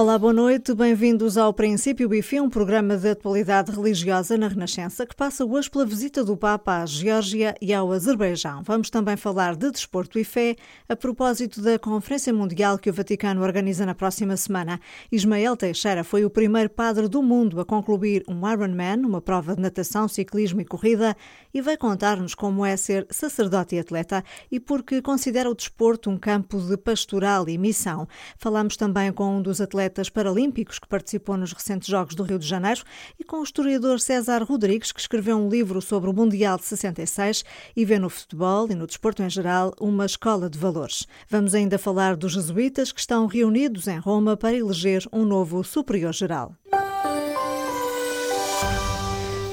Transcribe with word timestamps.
Olá, 0.00 0.18
boa 0.18 0.32
noite. 0.32 0.72
Bem-vindos 0.72 1.36
ao 1.36 1.52
Princípio 1.52 2.08
Bifi, 2.08 2.40
um 2.40 2.48
programa 2.48 2.96
de 2.96 3.10
atualidade 3.10 3.70
religiosa 3.70 4.38
na 4.38 4.48
Renascença 4.48 5.04
que 5.04 5.14
passa 5.14 5.44
hoje 5.44 5.70
pela 5.70 5.84
visita 5.84 6.24
do 6.24 6.38
Papa 6.38 6.78
à 6.78 6.86
Geórgia 6.86 7.54
e 7.60 7.74
ao 7.74 7.92
Azerbaijão. 7.92 8.62
Vamos 8.62 8.88
também 8.88 9.14
falar 9.14 9.54
de 9.54 9.70
desporto 9.70 10.18
e 10.18 10.24
fé 10.24 10.56
a 10.88 10.96
propósito 10.96 11.60
da 11.60 11.78
Conferência 11.78 12.32
Mundial 12.32 12.78
que 12.78 12.88
o 12.88 12.94
Vaticano 12.94 13.42
organiza 13.42 13.84
na 13.84 13.94
próxima 13.94 14.38
semana. 14.38 14.80
Ismael 15.12 15.54
Teixeira 15.54 16.02
foi 16.02 16.24
o 16.24 16.30
primeiro 16.30 16.70
padre 16.70 17.06
do 17.06 17.22
mundo 17.22 17.60
a 17.60 17.64
concluir 17.66 18.24
um 18.26 18.50
Ironman, 18.50 19.04
uma 19.04 19.20
prova 19.20 19.54
de 19.54 19.60
natação, 19.60 20.08
ciclismo 20.08 20.62
e 20.62 20.64
corrida, 20.64 21.14
e 21.52 21.60
vai 21.60 21.76
contar-nos 21.76 22.34
como 22.34 22.64
é 22.64 22.76
ser 22.76 23.06
sacerdote 23.10 23.74
e 23.74 23.78
atleta 23.78 24.24
e 24.50 24.58
porque 24.58 25.02
considera 25.02 25.50
o 25.50 25.54
desporto 25.54 26.10
um 26.10 26.16
campo 26.16 26.60
de 26.60 26.76
pastoral 26.76 27.48
e 27.48 27.58
missão. 27.58 28.06
Falamos 28.36 28.76
também 28.76 29.12
com 29.12 29.36
um 29.36 29.42
dos 29.42 29.60
atletas 29.60 30.08
paralímpicos 30.08 30.78
que 30.78 30.88
participou 30.88 31.36
nos 31.36 31.52
recentes 31.52 31.88
Jogos 31.88 32.14
do 32.14 32.22
Rio 32.22 32.38
de 32.38 32.46
Janeiro 32.46 32.82
e 33.18 33.24
com 33.24 33.40
o 33.40 33.44
historiador 33.44 34.00
César 34.00 34.42
Rodrigues, 34.42 34.92
que 34.92 35.00
escreveu 35.00 35.36
um 35.36 35.48
livro 35.48 35.80
sobre 35.80 36.08
o 36.10 36.12
Mundial 36.12 36.56
de 36.56 36.64
66 36.64 37.44
e 37.76 37.84
vê 37.84 37.98
no 37.98 38.10
futebol 38.10 38.70
e 38.70 38.74
no 38.74 38.86
desporto 38.86 39.22
em 39.22 39.30
geral 39.30 39.74
uma 39.80 40.06
escola 40.06 40.48
de 40.48 40.58
valores. 40.58 41.06
Vamos 41.28 41.54
ainda 41.54 41.78
falar 41.78 42.16
dos 42.16 42.32
jesuítas 42.32 42.92
que 42.92 43.00
estão 43.00 43.26
reunidos 43.26 43.88
em 43.88 43.98
Roma 43.98 44.36
para 44.36 44.56
eleger 44.56 45.06
um 45.12 45.24
novo 45.24 45.62
superior 45.64 46.12
geral. 46.12 46.54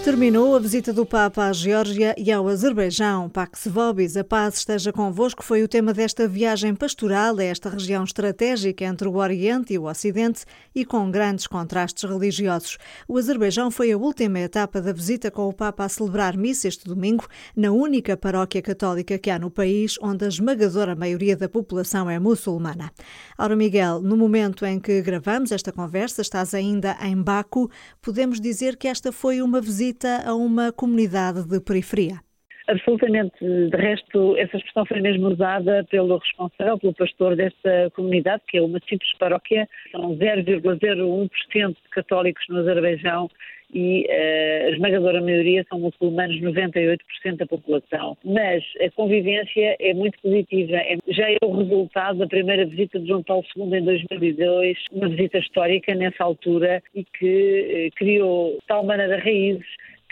Terminou 0.07 0.55
a 0.55 0.59
visita 0.59 0.93
do 0.93 1.05
Papa 1.05 1.47
à 1.47 1.51
Geórgia 1.51 2.15
e 2.17 2.31
ao 2.31 2.47
Azerbaijão. 2.47 3.27
Pax 3.27 3.67
Vobis, 3.67 4.15
a 4.15 4.23
paz 4.23 4.55
esteja 4.55 4.93
convosco, 4.93 5.43
foi 5.43 5.63
o 5.63 5.67
tema 5.67 5.93
desta 5.93 6.29
viagem 6.29 6.73
pastoral 6.73 7.37
a 7.37 7.43
esta 7.43 7.69
região 7.69 8.05
estratégica 8.05 8.85
entre 8.85 9.05
o 9.09 9.17
Oriente 9.17 9.73
e 9.73 9.77
o 9.77 9.83
Ocidente 9.83 10.45
e 10.73 10.85
com 10.85 11.11
grandes 11.11 11.45
contrastes 11.45 12.09
religiosos. 12.09 12.77
O 13.05 13.17
Azerbaijão 13.17 13.69
foi 13.69 13.91
a 13.91 13.97
última 13.97 14.39
etapa 14.39 14.81
da 14.81 14.93
visita 14.93 15.29
com 15.29 15.45
o 15.49 15.51
Papa 15.51 15.83
a 15.83 15.89
celebrar 15.89 16.37
missa 16.37 16.69
este 16.69 16.85
domingo 16.85 17.27
na 17.53 17.73
única 17.73 18.15
paróquia 18.15 18.61
católica 18.61 19.19
que 19.19 19.29
há 19.29 19.37
no 19.37 19.51
país, 19.51 19.97
onde 20.01 20.23
a 20.23 20.29
esmagadora 20.29 20.95
maioria 20.95 21.35
da 21.35 21.49
população 21.49 22.09
é 22.09 22.17
muçulmana. 22.17 22.93
Ora, 23.37 23.57
Miguel, 23.57 24.01
no 24.01 24.15
momento 24.15 24.65
em 24.65 24.79
que 24.79 25.01
gravamos 25.01 25.51
esta 25.51 25.73
conversa, 25.73 26.21
estás 26.21 26.53
ainda 26.53 26.95
em 27.01 27.21
Baku, 27.21 27.69
podemos 28.01 28.39
dizer 28.39 28.77
que 28.77 28.87
esta 28.87 29.11
foi 29.11 29.41
uma 29.41 29.59
visita 29.59 29.96
visita 29.97 30.23
a 30.25 30.35
uma 30.35 30.71
comunidade 30.71 31.43
de 31.43 31.59
periferia. 31.59 32.26
Absolutamente. 32.67 33.37
De 33.39 33.77
resto, 33.77 34.35
essa 34.37 34.57
expressão 34.57 34.85
foi 34.85 34.99
mesmo 34.99 35.29
usada 35.29 35.85
pelo 35.89 36.17
responsável, 36.17 36.77
pelo 36.77 36.93
pastor 36.93 37.35
desta 37.35 37.89
comunidade, 37.95 38.43
que 38.47 38.57
é 38.57 38.61
uma 38.61 38.79
simples 38.87 39.11
paróquia. 39.17 39.67
São 39.91 40.17
0,01% 40.17 41.29
de 41.69 41.89
católicos 41.89 42.43
no 42.49 42.59
Azerbaijão 42.59 43.29
e 43.73 44.05
uh, 44.05 44.67
a 44.67 44.69
esmagadora 44.71 45.21
maioria 45.21 45.65
são 45.69 45.79
muçulmanos, 45.79 46.39
98% 46.41 46.99
da 47.37 47.45
população. 47.45 48.17
Mas 48.23 48.63
a 48.81 48.91
convivência 48.91 49.75
é 49.79 49.93
muito 49.93 50.19
positiva. 50.21 50.75
É, 50.75 50.97
já 51.07 51.31
é 51.31 51.37
o 51.43 51.57
resultado 51.57 52.19
da 52.19 52.27
primeira 52.27 52.65
visita 52.65 52.99
de 52.99 53.07
João 53.07 53.23
Paulo 53.23 53.45
II 53.55 53.77
em 53.77 53.83
2002, 53.83 54.77
uma 54.91 55.07
visita 55.07 55.37
histórica 55.37 55.95
nessa 55.95 56.23
altura 56.23 56.83
e 56.93 57.05
que 57.05 57.87
uh, 57.87 57.95
criou 57.95 58.57
de 58.59 58.67
tal 58.67 58.85
maneira 58.85 59.17
raízes 59.19 59.65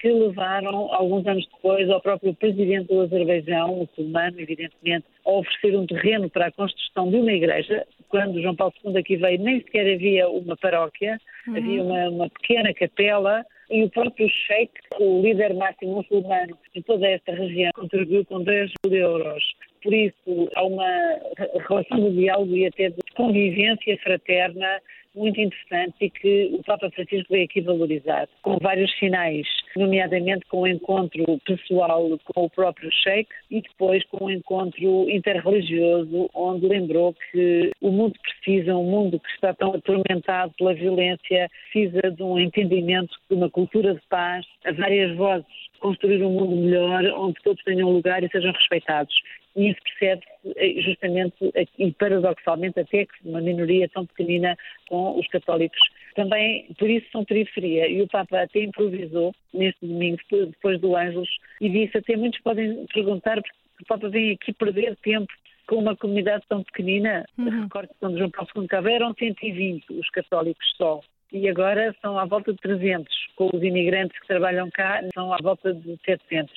que 0.06 0.11
levaram, 0.11 0.94
alguns 0.94 1.25
anos 1.25 1.48
depois, 1.48 1.89
ao 1.89 2.00
próprio 2.00 2.31
presidente 2.36 2.89
do 2.89 3.02
Azerbaijão, 3.02 3.78
muçulmano, 3.78 4.39
evidentemente, 4.39 5.03
a 5.25 5.31
oferecer 5.31 5.75
um 5.75 5.88
terreno 5.88 6.30
para 6.30 6.45
a 6.45 6.52
construção 6.52 7.09
de 7.09 7.16
uma 7.16 7.31
igreja. 7.31 7.88
Quando 8.08 8.39
João 8.39 8.56
Paulo 8.56 8.71
II 8.86 8.95
aqui 8.99 9.15
veio, 9.15 9.42
nem 9.42 9.61
sequer 9.61 9.95
havia 9.95 10.30
uma 10.30 10.55
paróquia, 10.58 11.20
uhum. 11.48 11.58
havia 11.58 11.83
uma, 11.83 12.10
uma 12.10 12.30
pequena 12.30 12.71
capela 12.76 13.44
e 13.71 13.83
o 13.83 13.89
próprio 13.89 14.30
Sheikh, 14.30 14.73
o 14.99 15.23
líder 15.23 15.55
máximo 15.55 15.95
muçulmano 15.95 16.55
de 16.76 16.83
toda 16.83 17.08
esta 17.08 17.32
região, 17.33 17.71
contribuiu 17.73 18.23
com 18.26 18.44
10 18.44 18.73
mil 18.86 18.95
euros. 18.95 19.44
Por 19.82 19.92
isso, 19.92 20.49
há 20.55 20.64
uma 20.64 21.20
relação 21.67 21.99
de 21.99 22.15
diálogo 22.15 22.55
e 22.55 22.67
até 22.67 22.89
de 22.89 23.02
convivência 23.15 23.98
fraterna 24.04 24.80
muito 25.15 25.39
interessante 25.39 25.95
e 26.02 26.09
que 26.09 26.49
o 26.53 26.64
Papa 26.64 26.89
Francisco 26.92 27.27
veio 27.30 27.45
aqui 27.45 27.61
valorizar, 27.61 28.27
com 28.42 28.58
vários 28.58 28.92
sinais, 28.98 29.48
nomeadamente 29.76 30.45
com 30.48 30.61
o 30.61 30.67
encontro 30.67 31.23
pessoal 31.45 32.09
com 32.33 32.45
o 32.45 32.49
próprio 32.49 32.89
Sheikh 32.92 33.30
e 33.49 33.61
depois 33.61 34.03
com 34.05 34.26
o 34.26 34.31
encontro 34.31 35.09
interreligioso, 35.09 36.30
onde 36.33 36.67
lembrou 36.67 37.15
que 37.31 37.71
o 37.81 37.92
mundo 37.92 38.15
precisa, 38.21 38.76
um 38.76 38.83
mundo 38.83 39.20
que 39.20 39.30
está 39.31 39.53
tão 39.53 39.73
atormentado 39.73 40.53
pela 40.58 40.73
violência, 40.73 41.49
precisa 41.71 42.11
de 42.11 42.23
um 42.23 42.39
entendimento, 42.39 43.15
de 43.30 43.36
uma 43.36 43.49
cultura 43.49 43.93
de 43.93 44.02
paz, 44.09 44.45
a 44.65 44.71
várias 44.71 45.15
vozes 45.15 45.45
construir 45.80 46.23
um 46.23 46.32
mundo 46.32 46.55
melhor, 46.55 47.03
onde 47.17 47.36
todos 47.43 47.64
tenham 47.64 47.92
lugar 47.92 48.23
e 48.23 48.30
sejam 48.30 48.52
respeitados. 48.52 49.14
E 49.55 49.70
isso 49.70 49.80
percebe-se 49.83 50.54
eh, 50.58 50.82
justamente 50.82 51.36
e 51.80 51.92
paradoxalmente 51.93 52.80
até 52.80 53.05
que 53.05 53.14
uma 53.23 53.42
minoria 53.42 53.88
tão 53.89 54.05
pequenina 54.05 54.58
com 54.89 55.17
os 55.17 55.27
católicos. 55.27 55.80
Também 56.16 56.67
por 56.77 56.89
isso 56.89 57.08
são 57.11 57.23
periferia. 57.23 57.88
E 57.88 58.02
o 58.02 58.08
Papa 58.08 58.42
até 58.42 58.64
improvisou 58.64 59.33
neste 59.54 59.86
domingo, 59.86 60.20
depois 60.30 60.80
do 60.80 60.95
Ângelos, 60.95 61.30
e 61.61 61.70
disse 61.70 61.98
até 61.98 62.17
muitos 62.17 62.42
podem 62.42 62.86
perguntar 62.94 63.42
porque 63.42 63.83
o 63.83 63.86
Papa 63.88 64.10
vem 64.10 64.32
aqui 64.32 64.54
perder 64.54 64.95
tempo 64.98 65.32
com 65.67 65.77
uma 65.77 65.95
comunidade 65.95 66.44
tão 66.48 66.64
pequenina. 66.64 67.26
Uhum. 67.38 67.64
Recordo 67.64 67.89
que 67.89 67.99
quando 67.99 68.17
João 68.17 68.32
Paulo 68.32 68.49
II 68.58 68.67
cá 68.67 68.83
eram 68.92 69.14
120 69.14 69.86
os 69.94 70.10
católicos 70.10 70.65
só 70.77 71.02
e 71.32 71.49
agora 71.49 71.94
são 72.02 72.17
à 72.17 72.26
volta 72.26 72.54
de 72.54 72.60
300. 72.60 73.14
Com 73.36 73.49
os 73.54 73.61
imigrantes 73.61 74.17
que 74.20 74.27
trabalham 74.27 74.70
cá, 74.71 75.02
são 75.14 75.33
à 75.33 75.38
volta 75.42 75.73
de 75.73 75.98
700. 76.05 76.54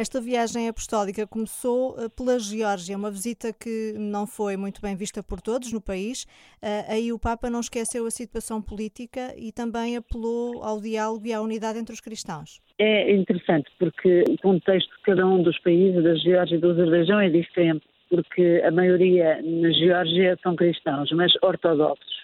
Esta 0.00 0.18
viagem 0.18 0.66
apostólica 0.66 1.26
começou 1.26 1.94
eh, 1.98 2.08
pela 2.08 2.38
Geórgia, 2.38 2.96
uma 2.96 3.10
visita 3.10 3.52
que 3.52 3.92
não 3.98 4.26
foi 4.26 4.56
muito 4.56 4.80
bem 4.80 4.96
vista 4.96 5.22
por 5.22 5.42
todos 5.42 5.70
no 5.74 5.78
país. 5.78 6.24
Eh, 6.62 6.86
aí 6.88 7.12
o 7.12 7.18
Papa 7.18 7.50
não 7.50 7.60
esqueceu 7.60 8.06
a 8.06 8.10
situação 8.10 8.62
política 8.62 9.34
e 9.36 9.52
também 9.52 9.98
apelou 9.98 10.64
ao 10.64 10.80
diálogo 10.80 11.26
e 11.26 11.34
à 11.34 11.42
unidade 11.42 11.78
entre 11.78 11.92
os 11.92 12.00
cristãos. 12.00 12.62
É 12.78 13.14
interessante 13.14 13.70
porque 13.78 14.24
o 14.26 14.38
contexto 14.38 14.88
de 14.88 15.02
cada 15.02 15.26
um 15.26 15.42
dos 15.42 15.58
países, 15.58 16.02
da 16.02 16.14
Geórgia 16.14 16.56
e 16.56 16.58
do 16.58 16.70
Azerbaijão, 16.70 17.20
é 17.20 17.28
diferente, 17.28 17.84
porque 18.08 18.62
a 18.64 18.70
maioria 18.70 19.42
na 19.42 19.70
Geórgia 19.70 20.38
são 20.42 20.56
cristãos, 20.56 21.12
mas 21.12 21.30
ortodoxos 21.42 22.19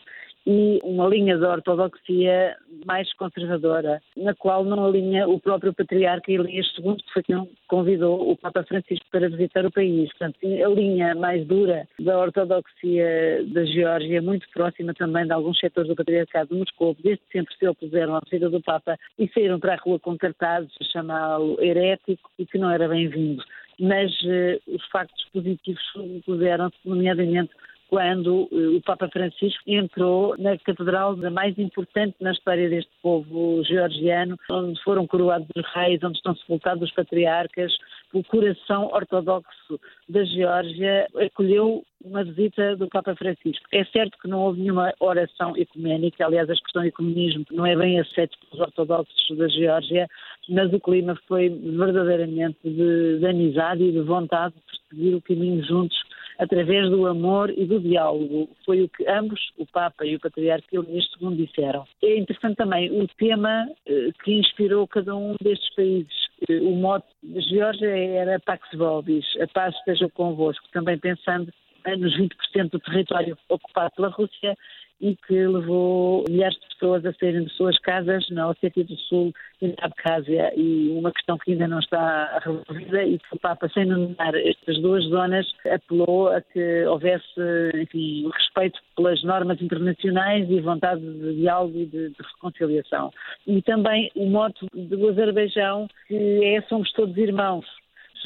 e 0.46 0.78
uma 0.84 1.08
linha 1.08 1.36
de 1.36 1.44
ortodoxia 1.44 2.56
mais 2.84 3.12
conservadora, 3.14 4.00
na 4.16 4.32
qual 4.34 4.64
não 4.64 4.86
alinha 4.86 5.28
o 5.28 5.40
próprio 5.40 5.74
patriarca 5.74 6.30
Elias 6.30 6.66
II, 6.78 6.96
que 6.96 7.12
foi 7.12 7.22
quem 7.24 7.48
convidou 7.66 8.30
o 8.30 8.36
Papa 8.36 8.62
Francisco 8.62 9.04
para 9.10 9.28
visitar 9.28 9.66
o 9.66 9.72
país. 9.72 10.08
Portanto, 10.10 10.38
a 10.44 10.68
linha 10.68 11.14
mais 11.16 11.44
dura 11.46 11.88
da 11.98 12.18
ortodoxia 12.18 13.44
da 13.52 13.64
Geórgia, 13.64 14.22
muito 14.22 14.46
próxima 14.54 14.94
também 14.94 15.26
de 15.26 15.32
alguns 15.32 15.58
setores 15.58 15.88
do 15.88 15.96
patriarcado 15.96 16.50
de 16.50 16.60
Moscou, 16.60 16.96
desde 17.02 17.22
sempre 17.32 17.54
se 17.56 17.66
opuseram 17.66 18.14
à 18.14 18.20
visita 18.20 18.48
do 18.48 18.62
Papa 18.62 18.96
e 19.18 19.28
saíram 19.28 19.58
para 19.58 19.74
a 19.74 19.78
rua 19.78 19.98
com 19.98 20.16
cartazes 20.16 20.72
a 20.80 20.84
chamá-lo 20.84 21.60
herético 21.60 22.30
e 22.38 22.46
que 22.46 22.58
não 22.58 22.70
era 22.70 22.86
bem-vindo. 22.86 23.42
Mas 23.80 24.12
uh, 24.22 24.74
os 24.74 24.86
factos 24.86 25.24
positivos 25.32 25.82
puseram-se, 26.24 26.76
nomeadamente 26.84 27.50
quando 27.88 28.48
eh, 28.52 28.76
o 28.76 28.80
Papa 28.82 29.08
Francisco 29.08 29.62
entrou 29.66 30.36
na 30.38 30.56
catedral 30.58 31.16
mais 31.30 31.58
importante 31.58 32.16
na 32.20 32.32
história 32.32 32.68
deste 32.68 32.90
povo 33.02 33.62
georgiano, 33.64 34.36
onde 34.50 34.82
foram 34.82 35.06
coroados 35.06 35.48
os 35.56 35.66
reis, 35.74 36.02
onde 36.02 36.16
estão 36.16 36.34
sepultados 36.36 36.88
os 36.88 36.94
patriarcas. 36.94 37.72
O 38.12 38.22
coração 38.24 38.86
ortodoxo 38.92 39.80
da 40.08 40.24
Geórgia 40.24 41.06
acolheu 41.16 41.84
uma 42.04 42.24
visita 42.24 42.76
do 42.76 42.88
Papa 42.88 43.14
Francisco. 43.16 43.66
É 43.72 43.84
certo 43.86 44.18
que 44.20 44.28
não 44.28 44.40
houve 44.40 44.60
nenhuma 44.60 44.92
oração 45.00 45.56
ecuménica, 45.56 46.24
aliás, 46.24 46.48
a 46.48 46.52
expressão 46.52 46.84
ecumenismo 46.84 47.44
não 47.50 47.66
é 47.66 47.76
bem 47.76 47.98
aceita 47.98 48.36
pelos 48.40 48.66
ortodoxos 48.66 49.36
da 49.36 49.48
Geórgia, 49.48 50.08
mas 50.48 50.72
o 50.72 50.80
clima 50.80 51.18
foi 51.26 51.48
verdadeiramente 51.48 52.58
de, 52.62 53.18
de 53.18 53.26
amizade 53.26 53.82
e 53.82 53.92
de 53.92 54.00
vontade 54.00 54.54
de 54.54 54.88
seguir 54.88 55.14
o 55.14 55.22
caminho 55.22 55.64
juntos 55.64 55.98
através 56.38 56.90
do 56.90 57.06
amor 57.06 57.50
e 57.50 57.64
do 57.64 57.80
diálogo. 57.80 58.48
Foi 58.64 58.82
o 58.82 58.88
que 58.88 59.08
ambos, 59.08 59.40
o 59.56 59.66
Papa 59.66 60.04
e 60.04 60.16
o 60.16 60.20
Patriarca 60.20 60.66
Elias 60.72 61.06
II, 61.20 61.36
disseram. 61.36 61.84
É 62.02 62.18
interessante 62.18 62.56
também 62.56 62.90
o 62.90 63.06
tema 63.16 63.66
eh, 63.86 64.10
que 64.22 64.32
inspirou 64.32 64.86
cada 64.86 65.14
um 65.16 65.34
destes 65.40 65.74
países. 65.74 66.26
Eh, 66.48 66.60
o 66.60 66.76
mote 66.76 67.06
de 67.22 67.40
Geórgia 67.40 67.88
era 67.88 68.40
Pax 68.40 68.68
Vobis, 68.74 69.24
a 69.40 69.46
paz 69.48 69.74
esteja 69.76 70.08
convosco, 70.10 70.66
também 70.72 70.98
pensando 70.98 71.52
nos 71.94 72.18
20% 72.18 72.70
do 72.70 72.80
território 72.80 73.38
ocupado 73.48 73.92
pela 73.94 74.08
Rússia 74.08 74.56
e 75.00 75.14
que 75.14 75.46
levou 75.46 76.24
milhares 76.28 76.58
de 76.58 76.68
pessoas 76.68 77.04
a 77.04 77.12
saírem 77.14 77.44
de 77.44 77.52
suas 77.52 77.78
casas 77.80 78.28
na 78.30 78.48
Ossétia 78.48 78.84
do 78.84 78.96
Sul 78.96 79.32
e 79.60 79.68
na 79.68 79.74
Abkhazia 79.82 80.52
e 80.56 80.88
uma 80.90 81.12
questão 81.12 81.38
que 81.38 81.52
ainda 81.52 81.68
não 81.68 81.78
está 81.78 82.38
resolvida 82.38 83.04
e 83.04 83.18
que 83.18 83.34
o 83.34 83.38
Papa, 83.38 83.68
sem 83.68 83.86
nomear 83.86 84.34
estas 84.34 84.80
duas 84.80 85.04
zonas, 85.04 85.46
apelou 85.70 86.28
a 86.28 86.40
que 86.40 86.84
houvesse, 86.86 87.40
enfim, 87.74 88.28
respeito 88.32 88.80
pelas 88.96 89.22
normas 89.22 89.60
internacionais 89.60 90.48
e 90.50 90.60
vontade 90.60 91.00
de 91.00 91.34
diálogo 91.36 91.78
e 91.78 91.86
de, 91.86 92.10
de 92.10 92.16
reconciliação. 92.34 93.10
E 93.46 93.60
também 93.62 94.10
o 94.14 94.26
moto 94.26 94.66
do 94.72 95.08
Azerbaijão, 95.08 95.88
que 96.06 96.44
é 96.44 96.62
somos 96.62 96.90
todos 96.92 97.16
irmãos, 97.16 97.66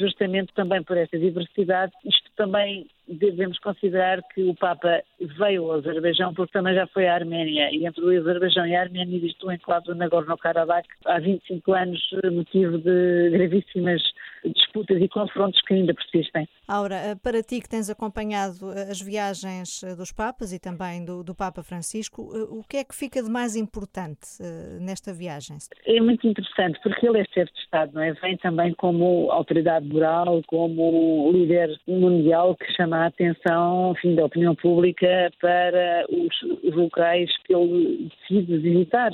justamente 0.01 0.53
também 0.53 0.83
por 0.83 0.97
esta 0.97 1.17
diversidade. 1.17 1.93
Isto 2.03 2.29
também 2.35 2.87
devemos 3.07 3.59
considerar 3.59 4.21
que 4.33 4.43
o 4.43 4.55
Papa 4.55 5.01
veio 5.37 5.65
ao 5.65 5.79
Azerbaijão 5.79 6.33
porque 6.33 6.53
também 6.53 6.73
já 6.73 6.87
foi 6.87 7.07
à 7.07 7.15
Arménia 7.15 7.69
e 7.71 7.85
entre 7.85 8.03
o 8.03 8.19
Azerbaijão 8.19 8.65
e 8.65 8.75
a 8.75 8.81
Arménia 8.81 9.17
existe 9.17 9.45
um 9.45 9.51
enclave 9.51 9.85
do 9.85 9.95
Nagorno-Karabakh 9.95 10.87
há 11.05 11.19
25 11.19 11.73
anos 11.73 12.01
motivo 12.31 12.77
de 12.77 13.29
gravíssimas 13.31 14.01
disputas 14.43 15.01
e 15.01 15.07
confrontos 15.07 15.61
que 15.61 15.73
ainda 15.73 15.93
persistem. 15.93 16.47
Aura, 16.67 16.95
eh, 16.95 17.15
para 17.15 17.43
ti 17.43 17.61
que 17.61 17.69
tens 17.69 17.89
acompanhado 17.89 18.71
eh, 18.71 18.89
as 18.89 19.01
viagens 19.01 19.83
eh, 19.83 19.95
dos 19.95 20.11
Papas 20.11 20.51
e 20.53 20.59
também 20.59 21.03
do, 21.03 21.23
do 21.23 21.35
Papa 21.35 21.63
Francisco, 21.63 22.21
o 22.21 22.63
que 22.63 22.77
é 22.77 22.83
que 22.83 22.95
fica 22.95 23.21
de 23.21 23.29
mais 23.29 23.55
importante 23.55 24.41
nesta 24.79 25.13
viagem? 25.13 25.57
É 25.85 25.99
muito 25.99 26.27
interessante 26.27 26.79
porque 26.81 27.07
ele 27.07 27.19
é 27.19 27.25
chefe 27.25 27.51
de 27.53 27.59
Estado, 27.59 27.93
não 27.93 28.01
é? 28.01 28.13
Vem 28.13 28.37
também 28.37 28.73
como 28.73 29.31
autoridade 29.31 29.87
moral, 29.87 30.41
como 30.47 31.31
líder 31.31 31.69
mundial 31.87 32.55
que 32.55 32.71
chama 32.73 32.97
a 32.97 33.05
atenção 33.07 33.91
enfim, 33.91 34.15
da 34.15 34.25
opinião 34.25 34.55
pública 34.55 35.31
para 35.39 36.05
os 36.09 36.75
locais 36.75 37.29
que 37.45 37.53
ele 37.53 38.09
decide 38.21 38.57
visitar. 38.57 39.11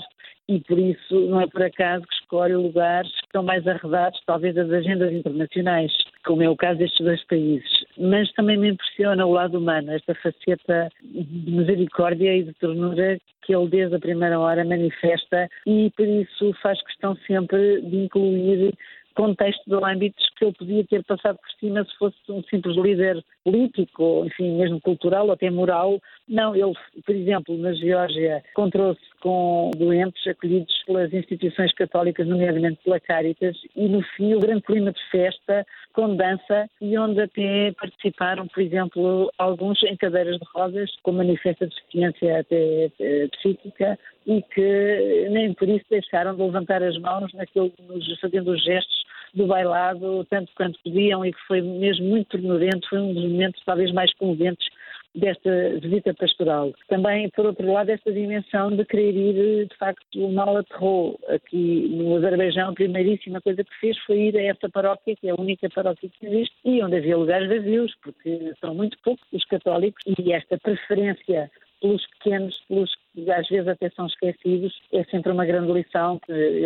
E 0.50 0.62
por 0.62 0.80
isso 0.80 1.20
não 1.28 1.42
é 1.42 1.48
por 1.48 1.62
acaso 1.62 2.06
que 2.08 2.17
escolhe 2.28 2.56
lugares 2.56 3.10
que 3.12 3.26
estão 3.26 3.42
mais 3.42 3.66
arredados, 3.66 4.22
talvez, 4.26 4.54
das 4.54 4.70
agendas 4.70 5.14
internacionais, 5.14 5.92
como 6.26 6.44
é 6.44 6.50
o 6.50 6.58
caso 6.58 6.78
destes 6.80 7.06
dois 7.06 7.24
países. 7.26 7.86
Mas 7.98 8.32
também 8.34 8.58
me 8.58 8.70
impressiona 8.70 9.26
o 9.26 9.32
lado 9.32 9.58
humano, 9.58 9.94
esta 9.94 10.14
faceta 10.16 10.90
de 11.02 11.52
misericórdia 11.52 12.36
e 12.36 12.44
de 12.44 12.54
ternura 12.54 13.18
que 13.44 13.56
ele 13.56 13.70
desde 13.70 13.96
a 13.96 14.00
primeira 14.00 14.38
hora 14.38 14.66
manifesta 14.66 15.48
e 15.66 15.90
por 15.96 16.06
isso 16.06 16.54
faz 16.62 16.82
questão 16.84 17.16
sempre 17.26 17.82
de 17.82 17.96
incluir 18.04 18.74
contexto 19.18 19.64
de 19.66 19.84
âmbitos 19.84 20.30
que 20.38 20.46
ele 20.46 20.54
podia 20.54 20.86
ter 20.86 21.04
passado 21.04 21.40
por 21.40 21.50
cima 21.60 21.84
se 21.84 21.98
fosse 21.98 22.18
um 22.30 22.44
simples 22.44 22.78
líder 22.78 23.24
político, 23.44 24.04
ou 24.04 24.26
enfim, 24.28 24.58
mesmo 24.58 24.80
cultural 24.80 25.26
ou 25.26 25.32
até 25.32 25.50
moral. 25.50 26.00
Não, 26.28 26.54
ele, 26.54 26.74
por 27.06 27.16
exemplo, 27.16 27.58
na 27.58 27.72
Geórgia, 27.74 28.44
encontrou-se 28.52 29.00
com 29.22 29.72
doentes 29.78 30.28
acolhidos 30.28 30.84
pelas 30.86 31.14
instituições 31.14 31.74
católicas, 31.74 32.28
nomeadamente 32.28 32.80
pela 32.84 33.00
Caritas, 33.00 33.56
e 33.74 33.88
no 33.88 34.02
fim 34.02 34.34
o 34.34 34.40
grande 34.40 34.62
clima 34.64 34.92
de 34.92 35.00
festa, 35.10 35.66
com 35.94 36.18
dança, 36.18 36.70
e 36.82 36.98
onde 36.98 37.22
até 37.22 37.72
participaram, 37.80 38.46
por 38.48 38.62
exemplo, 38.62 39.32
alguns 39.38 39.82
em 39.84 39.96
cadeiras 39.96 40.38
de 40.38 40.46
rodas, 40.54 40.92
com 41.02 41.14
manifesta 41.14 41.66
deficiência 41.66 42.42
até 42.42 42.92
eh, 43.00 43.28
psíquica, 43.30 43.98
e 44.26 44.42
que 44.42 45.30
nem 45.30 45.54
por 45.54 45.70
isso 45.70 45.86
deixaram 45.90 46.36
de 46.36 46.42
levantar 46.42 46.84
as 46.84 46.98
mãos 47.00 47.34
naquilo, 47.34 47.72
fazendo 48.20 48.52
os 48.52 48.64
gestos 48.64 49.06
do 49.34 49.48
bailado, 49.48 50.26
tanto 50.30 50.52
quanto 50.56 50.78
podiam, 50.84 51.26
e 51.26 51.32
que 51.32 51.40
foi 51.48 51.62
mesmo 51.62 52.06
muito 52.06 52.28
ternurento, 52.30 52.90
foi 52.90 53.00
um 53.00 53.14
dos 53.14 53.24
momentos 53.24 53.64
talvez 53.66 53.94
mais 53.94 54.14
comoventes 54.16 54.68
desta 55.18 55.80
visita 55.82 56.14
pastoral. 56.14 56.74
Também, 56.88 57.30
por 57.32 57.46
outro 57.46 57.72
lado, 57.72 57.90
esta 57.90 58.12
dimensão 58.12 58.76
de 58.76 58.86
querer 58.86 59.16
ir, 59.16 59.68
de 59.68 59.76
facto, 59.78 60.06
o 60.16 60.32
mal 60.32 60.58
aterrou 60.58 61.20
aqui 61.28 61.88
no 61.90 62.16
Azerbaijão. 62.18 62.70
A 62.70 62.74
primeiríssima 62.74 63.42
coisa 63.42 63.64
que 63.64 63.80
fez 63.80 63.98
foi 64.00 64.18
ir 64.28 64.38
a 64.38 64.44
esta 64.44 64.70
paróquia, 64.70 65.16
que 65.16 65.28
é 65.28 65.32
a 65.32 65.42
única 65.42 65.70
paróquia 65.70 66.10
que 66.10 66.26
existe, 66.26 66.56
e 66.64 66.82
onde 66.84 66.98
havia 66.98 67.18
lugares 67.18 67.50
vazios, 67.50 67.94
porque 68.04 68.54
são 68.62 68.76
muito 68.76 68.98
poucos 69.04 69.28
os 69.34 69.46
católicos, 69.46 70.04
e 70.20 70.32
esta 70.32 70.58
preferência 70.58 71.50
pelos 71.82 72.06
pequenos, 72.08 72.60
pelos 72.68 72.92
que 73.14 73.32
às 73.32 73.48
vezes 73.48 73.68
até 73.68 73.90
são 73.92 74.08
esquecidos, 74.08 74.74
é 74.94 75.04
sempre 75.06 75.32
uma 75.32 75.46
grande 75.46 75.72
lição. 75.72 76.20
Que 76.20 76.64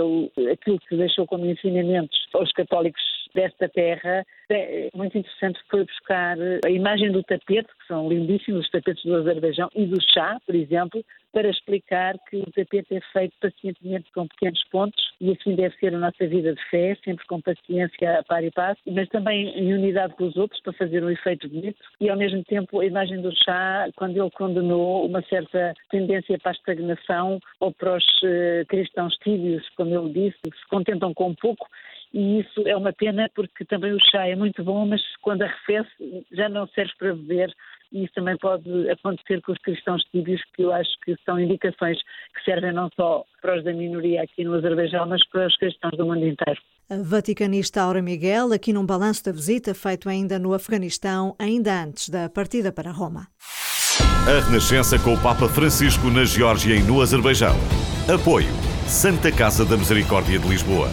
aquilo 0.51 0.79
que 0.79 0.95
deixou 0.95 1.25
como 1.25 1.45
ensinamentos 1.45 2.17
aos 2.33 2.51
católicos 2.51 3.01
desta 3.33 3.69
terra 3.69 4.25
é 4.49 4.89
muito 4.93 5.17
interessante 5.17 5.59
foi 5.69 5.85
buscar 5.85 6.37
a 6.65 6.69
imagem 6.69 7.11
do 7.11 7.23
tapete, 7.23 7.67
que 7.67 7.87
são 7.87 8.09
lindíssimos 8.09 8.65
os 8.65 8.69
tapetes 8.69 9.03
do 9.03 9.15
Azerbaijão, 9.15 9.69
e 9.75 9.85
do 9.85 9.97
chá, 10.13 10.39
por 10.45 10.55
exemplo, 10.55 11.03
para 11.31 11.49
explicar 11.49 12.15
que 12.29 12.37
o 12.37 12.51
tapete 12.51 12.95
é 12.95 13.01
feito 13.13 13.33
pacientemente 13.39 14.11
com 14.13 14.27
pequenos 14.27 14.61
pontos 14.69 15.01
e 15.19 15.31
assim 15.31 15.55
deve 15.55 15.75
ser 15.77 15.95
a 15.95 15.99
nossa 15.99 16.27
vida 16.27 16.53
de 16.53 16.61
fé, 16.69 16.97
sempre 17.03 17.25
com 17.27 17.39
paciência 17.41 18.19
a 18.19 18.23
par 18.23 18.43
e 18.43 18.51
passo, 18.51 18.81
mas 18.87 19.07
também 19.09 19.47
em 19.57 19.73
unidade 19.73 20.13
com 20.15 20.25
os 20.25 20.35
outros 20.35 20.61
para 20.61 20.73
fazer 20.73 21.03
um 21.03 21.09
efeito 21.09 21.47
bonito. 21.47 21.77
E 21.99 22.09
ao 22.09 22.17
mesmo 22.17 22.43
tempo 22.43 22.79
a 22.79 22.85
imagem 22.85 23.21
do 23.21 23.31
chá, 23.43 23.87
quando 23.95 24.17
ele 24.17 24.31
condenou 24.31 25.05
uma 25.05 25.21
certa 25.23 25.73
tendência 25.89 26.37
para 26.39 26.51
a 26.51 26.55
estagnação 26.55 27.39
ou 27.59 27.71
para 27.71 27.95
os 27.95 28.05
uh, 28.23 28.65
cristãos 28.67 29.15
tíbios, 29.23 29.67
como 29.77 29.97
ele 29.97 30.11
disse, 30.11 30.37
que 30.43 30.57
se 30.57 30.67
contentam 30.67 31.13
com 31.13 31.33
pouco 31.35 31.67
e 32.13 32.39
isso 32.41 32.67
é 32.67 32.75
uma 32.75 32.91
pena 32.91 33.29
porque 33.33 33.63
também 33.65 33.93
o 33.93 33.99
chá 33.99 34.27
é 34.27 34.35
muito 34.35 34.63
bom, 34.63 34.85
mas 34.85 35.01
quando 35.21 35.43
arrefece 35.43 36.25
já 36.31 36.49
não 36.49 36.67
serve 36.67 36.91
para 36.97 37.15
beber 37.15 37.53
e 37.91 38.03
isso 38.03 38.13
também 38.13 38.37
pode 38.37 38.89
acontecer 38.89 39.41
com 39.41 39.51
os 39.51 39.57
cristãos 39.59 40.03
tíbios, 40.11 40.41
que 40.55 40.63
eu 40.63 40.71
acho 40.73 40.89
que 41.03 41.15
são 41.25 41.39
indicações 41.39 41.97
que 42.33 42.43
servem 42.45 42.73
não 42.73 42.89
só 42.95 43.23
para 43.41 43.57
os 43.57 43.63
da 43.63 43.73
minoria 43.73 44.23
aqui 44.23 44.43
no 44.43 44.53
Azerbaijão, 44.53 45.07
mas 45.07 45.25
para 45.29 45.47
os 45.47 45.55
cristãos 45.57 45.97
do 45.97 46.05
mundo 46.05 46.25
inteiro. 46.25 46.59
A 46.89 46.97
vaticanista 47.01 47.81
Aura 47.81 48.01
Miguel, 48.01 48.53
aqui 48.53 48.73
num 48.73 48.85
balanço 48.85 49.25
da 49.25 49.31
visita 49.31 49.73
feito 49.73 50.09
ainda 50.09 50.39
no 50.39 50.53
Afeganistão, 50.53 51.35
ainda 51.39 51.83
antes 51.83 52.09
da 52.09 52.29
partida 52.29 52.71
para 52.71 52.91
Roma. 52.91 53.27
A 54.27 54.45
Renascença 54.45 54.97
com 54.99 55.13
o 55.13 55.21
Papa 55.21 55.47
Francisco 55.49 56.09
na 56.09 56.23
Geórgia 56.23 56.75
e 56.75 56.83
no 56.83 57.01
Azerbaijão. 57.01 57.55
Apoio 58.13 58.51
Santa 58.87 59.31
Casa 59.31 59.65
da 59.65 59.77
Misericórdia 59.77 60.37
de 60.37 60.47
Lisboa. 60.47 60.89